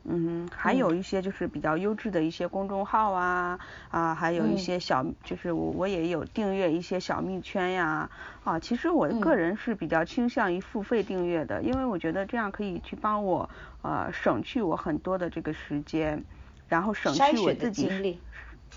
[0.05, 8.09] 嗯，还有一些就是比较优质的一些公众号啊，啊，还有一些小，就是我我也有订阅一些小蜜圈呀，
[8.43, 13.49] 啊，其实我个人是比较倾向于付费订阅的，因为我觉得这样可以去帮我
[13.81, 16.23] 呃省去我很多的这个时间，
[16.67, 18.19] 然后省去我自己。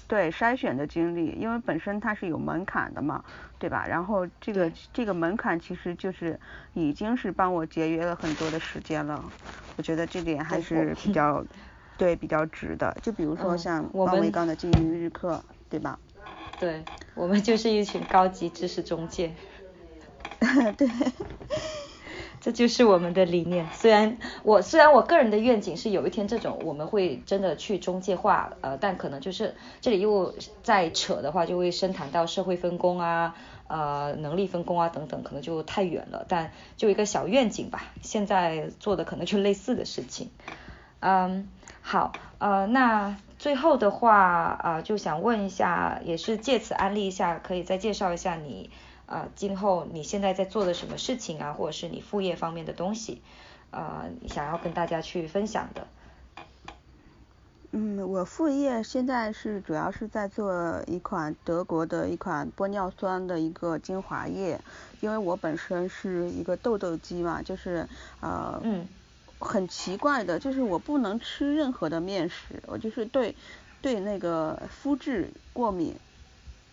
[0.07, 3.25] 对筛选的经历，因为本身它是有门槛的嘛，
[3.59, 3.87] 对吧？
[3.87, 6.39] 然后这个这个门槛其实就是
[6.75, 9.33] 已经是帮我节约了很多的时间了，
[9.77, 11.45] 我觉得这点还是比较
[11.97, 12.97] 对比较值的。
[13.03, 15.99] 就比如说像王维刚的经营日课，对吧？
[16.59, 19.37] 对，我们就是一群高级知识中介。
[20.77, 20.89] 对。
[22.47, 23.67] 这就是我们的理念。
[23.73, 30.33] 虽然我虽然我个人的愿景是有一天这种我们会真的去中介化，呃，但可能就是这里又
[30.63, 33.35] 再扯的话，就会深谈到社会分工啊，
[33.67, 36.25] 呃，能力分工啊等等，可能就太远了。
[36.29, 40.31] 但就一个小愿景吧，现在做的可能就类似的事情。
[41.01, 41.49] 嗯，
[41.83, 48.71] 好，呃，那最后的话啊，就想问一下，也是借此安利一下，可以再介绍一下你。
[49.07, 53.23] 啊，今后你现在在做的什么事情啊，或者是你副业方面的东西，
[53.71, 55.87] 啊，你想要跟大家去分享的？
[57.73, 64.59] 嗯，我副业现在是主要是在做一款德国的一款玻尿酸的一个精华液，
[65.01, 67.87] 因为我本身是一个痘痘肌嘛，就是
[68.21, 68.87] 呃，嗯，
[69.39, 73.35] 很奇怪的，就是我不能吃任何的面食，我就是对
[73.83, 75.95] 对那个肤质过敏，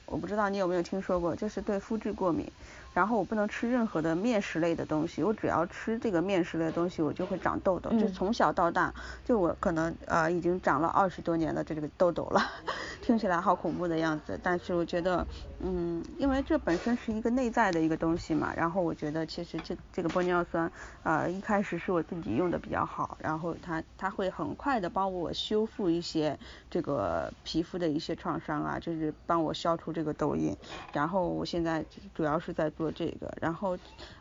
[0.06, 2.45] 我不知道你有没有听说过，就是对麸质过敏。
[2.93, 7.89] 然后我不能吃任何的面食类的东西，我只要吃这个面食类的东西，我就会长痘痘。
[7.99, 8.93] 就从小到大，
[9.26, 12.39] 就我可能呃已经长了二十多年的这个痘痘了，
[13.01, 14.39] 听起来好恐怖的样子。
[14.43, 15.26] 但是我觉得，
[15.66, 18.53] 嗯，因为这本身是一个内在的一个东西嘛。
[18.55, 20.72] 然后我觉得其实这这个玻尿酸，
[21.03, 26.38] 呃一开始是我自己用的比较好，然后它它会很快的帮我修复一些
[26.70, 30.55] 这个皮肤的一些创伤啊，就是帮我消除这个痘印。
[30.93, 31.84] 然后我现在
[32.14, 32.93] 主要是在做。
[32.95, 33.76] 这个，然后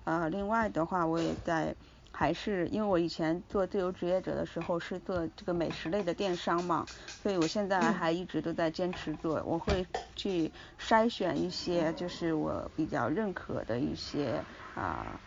[0.05, 1.74] 呃，另外的话，我也在，
[2.14, 6.86] 还是因为我以前做自由职业者的时候是做这个美食类的电商嘛，
[7.22, 14.44] 所以我现在还一直都在坚持做，我会去筛选一些就是我比较认可的一些
[14.74, 15.18] 啊，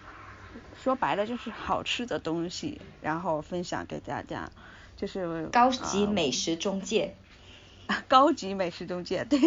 [0.81, 4.49] 说白了就是好吃的东西，然后分享给大家，
[4.95, 7.15] 就是高级美食中介，
[8.07, 9.39] 高级美食中介，对，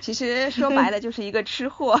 [0.00, 2.00] 其实说白了就是一个吃货。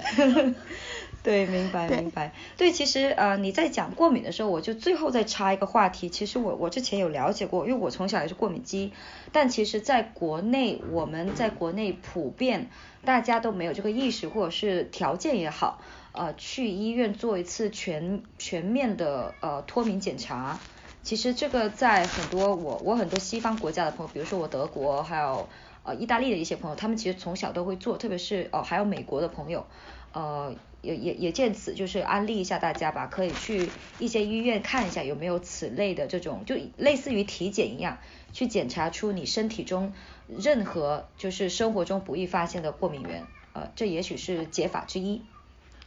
[1.22, 2.32] 对，明白明白。
[2.56, 6.08] 对，其实呃你在讲过敏的时候，我就最后再插一个话题。
[6.08, 8.92] 其实我我之前有了解过，因为我从小也是过敏肌，
[9.30, 12.70] 但其实在国内，我们在国内普遍
[13.04, 20.58] 大家都没有这个意识，或者是条件也好，呃去医院做一次全全面的呃脱敏检查。
[21.02, 25.48] 其实这个在很多我我很多西方国家的朋友，比如说我德国还有。
[25.82, 29.64] 呃，意大利的一些朋友，他们其实从小都会做，特别是哦，还有美国的朋友，
[30.12, 37.98] 呃，也也也借此就是安利一下大家吧，可以去一些医院看一下有没有此类的这种，就类似于体检一样，
[38.32, 39.92] 去检查出你身体中
[40.26, 45.22] 任何就是生活中不易发现的过敏源，呃，这也许是解法之一，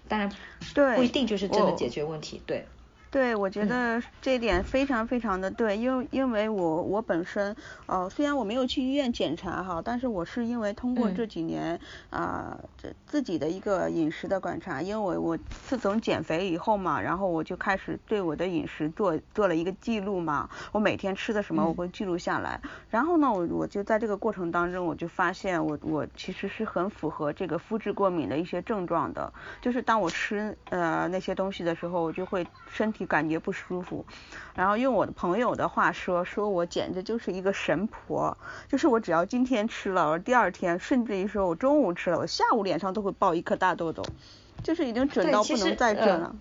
[0.08, 0.32] 当然
[0.96, 2.66] 不一定就是真的解决问题，对。
[3.14, 7.55] 对，我觉得这点非常非常的对，因为因为我我本身，
[7.86, 15.38] 呃，虽然我没有去医院检查哈，但是我是因为通过这几年啊，这自己的一个饮食的观察，因为我我
[15.68, 22.59] 自从减肥以后嘛，然后我就开始对我的饮食做做了一个记录嘛，我每天吃的什么我会记录下来，
[22.89, 33.03] 然后呢，我我就在这个过程当中，我就发现我我其实是很符合这个肤质过敏的一些症状的，就是当我吃呃那些东西的时候，我就会身体。
[33.06, 34.06] 感觉不舒服，
[34.56, 38.38] 然后用我的朋友的话说，说我简直就是一个神婆，
[38.68, 44.04] 就是我只要今天吃了，我第二天，甚至于说我中午吃了，我下午脸上都会爆一颗大痘痘，
[44.64, 46.36] 就是已经准到不能再准了。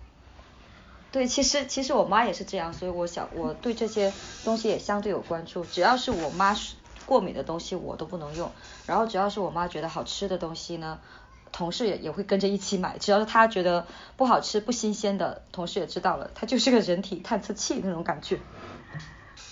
[1.11, 4.11] 对，其实其实我妈也是这样，所以我想我对这些
[4.43, 6.55] 东西也相对有关注，只要是我妈
[7.05, 8.51] 过敏的东西我都不能用，
[8.87, 10.99] 然后只要是我妈觉得好吃的东西呢。
[11.53, 13.85] 同事也也会跟着一起买，只要是他觉得
[14.17, 18.39] 不好吃、不新鲜的，同事也知道了，他就是个人体探测器那种感觉。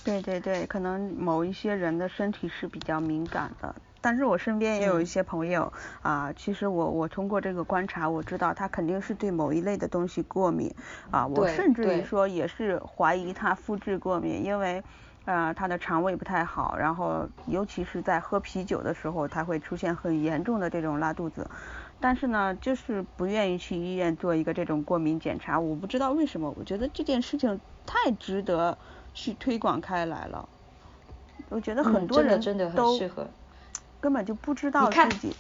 [0.04, 5.72] 对对对，可能某一些人的身体是比较敏感的，但是我身边也有一些朋友
[6.02, 10.74] 啊，其实我我通过这个观察，我知道他肯定是对某一类的东西过敏
[11.12, 14.82] 啊，我甚至于说也是怀疑他肤质过敏，因为
[15.26, 21.48] 呃他的肠胃不太好，然后尤其是在喝啤酒的时候，他会出现很严重的这种拉肚子。
[22.02, 26.52] 但是呢，就是不愿意去医院做一个这种过敏检查，我不知道为什么。
[26.58, 28.76] 我觉得这件事情太值得
[29.14, 30.50] 去推广开来了。
[31.50, 33.30] 我觉得很多人真的很适合，
[34.00, 35.36] 根本就不知道自己。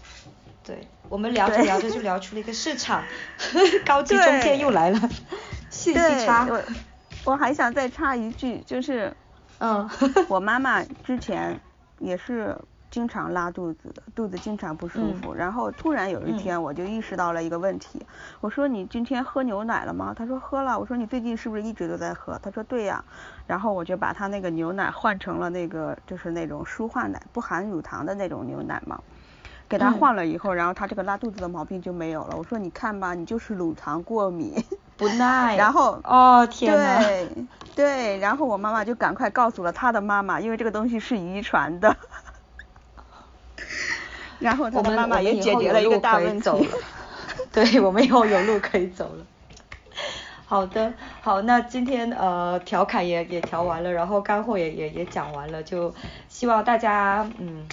[0.63, 3.03] 对，我们聊着聊着就 聊出了一个市场，
[3.83, 4.99] 高级中介又来了，
[5.71, 6.45] 信息差。
[6.47, 6.61] 我
[7.25, 9.11] 我还想再插一句，就是，
[9.57, 9.89] 嗯，
[10.27, 11.59] 我妈妈之前
[11.97, 12.55] 也是。
[12.91, 15.33] 经常拉肚子的，肚子经常不舒服。
[15.33, 18.05] 然后突然有一天，我就意识到了一个问题。
[18.41, 23.03] 我说：“你今天喝牛奶了吗？”他说：“喝了。”我说：“你最近是不是一直都在喝？”他说：“对呀。”
[23.47, 29.01] 然后我就把他那个牛奶换成了那个就是那种舒化奶，不含乳糖的那种牛奶嘛。
[29.69, 32.35] 给他换了以后，然后他这个拉肚子的毛病就没有了。
[32.35, 34.61] 我说：“你看吧，你就是乳糖过敏，
[34.97, 35.55] 不耐。
[35.57, 41.95] ”然后哦天对对，然后我妈妈就赶快告诉了他的妈妈，因为这个东西是遗传的。
[44.41, 46.49] 然后他的妈妈也解决了一个大问题。
[47.53, 49.25] 对，我们以后有路可以走了。
[50.45, 55.93] 好的，好，那今天呃调侃也也调完了，然后干货也也也讲完了，就
[56.27, 57.65] 希望大家嗯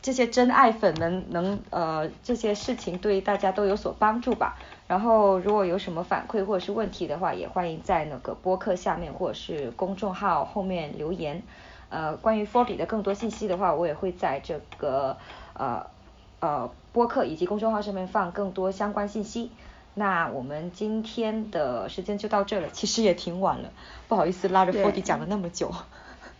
[0.00, 4.56] 这些真爱粉们能呃这些事情对大家都有所帮助吧。
[4.86, 11.42] 然后如果有什么反馈或者是问题的话，也欢迎在那个播客下面或者是公众号后面留言。
[11.88, 15.16] 呃，关于 Forty 的更多信息的话，我也会在这个
[15.54, 15.84] 呃
[16.40, 19.50] 呃播客以及公众号上面放更多相关信息。
[19.94, 23.70] 那我们今天的时间就到这了， 其实也挺晚了，
[24.08, 25.72] 不好意思拉着 Forty 讲了那么久。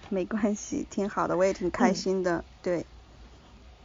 [0.08, 2.86] 没关系，挺好的，我也挺开心的，对。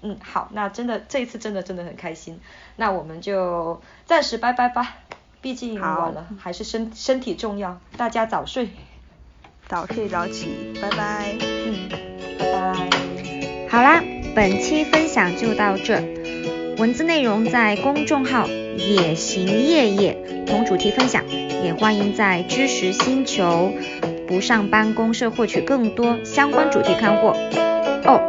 [0.01, 2.39] 嗯，好，那真的这一次真的真的很开心，
[2.75, 4.97] 那我们就暂时拜拜吧，
[5.41, 8.69] 毕竟晚了，还是身身体重要，大家早睡，
[9.67, 11.89] 早睡早起，拜拜，嗯，
[12.37, 12.89] 拜拜。
[13.69, 14.01] 好啦，
[14.35, 16.03] 本期分享就到这，
[16.77, 21.23] 文字内容在公众号野行夜夜同主题分享，
[21.63, 23.71] 也欢迎在知识星球
[24.27, 27.33] 不上班公社获取更多相关主题干货
[28.03, 28.19] 哦。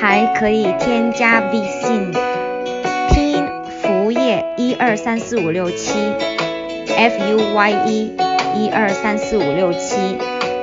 [0.00, 2.10] 还可以添加微信，
[3.10, 3.44] 拼音
[3.80, 5.92] 服务业一二三四五六七
[6.88, 8.12] ，F U Y E
[8.56, 10.18] 一二三四五六七，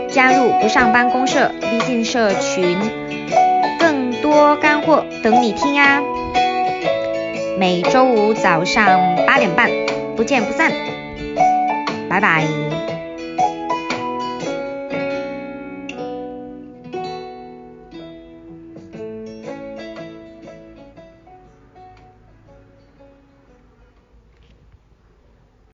[0.10, 2.78] 加入不上班公社微信社群，
[4.30, 6.02] 多干货等你听啊！
[7.58, 9.70] 每周五早上八点半，
[10.16, 10.72] 不见不散，
[12.08, 12.69] 拜拜。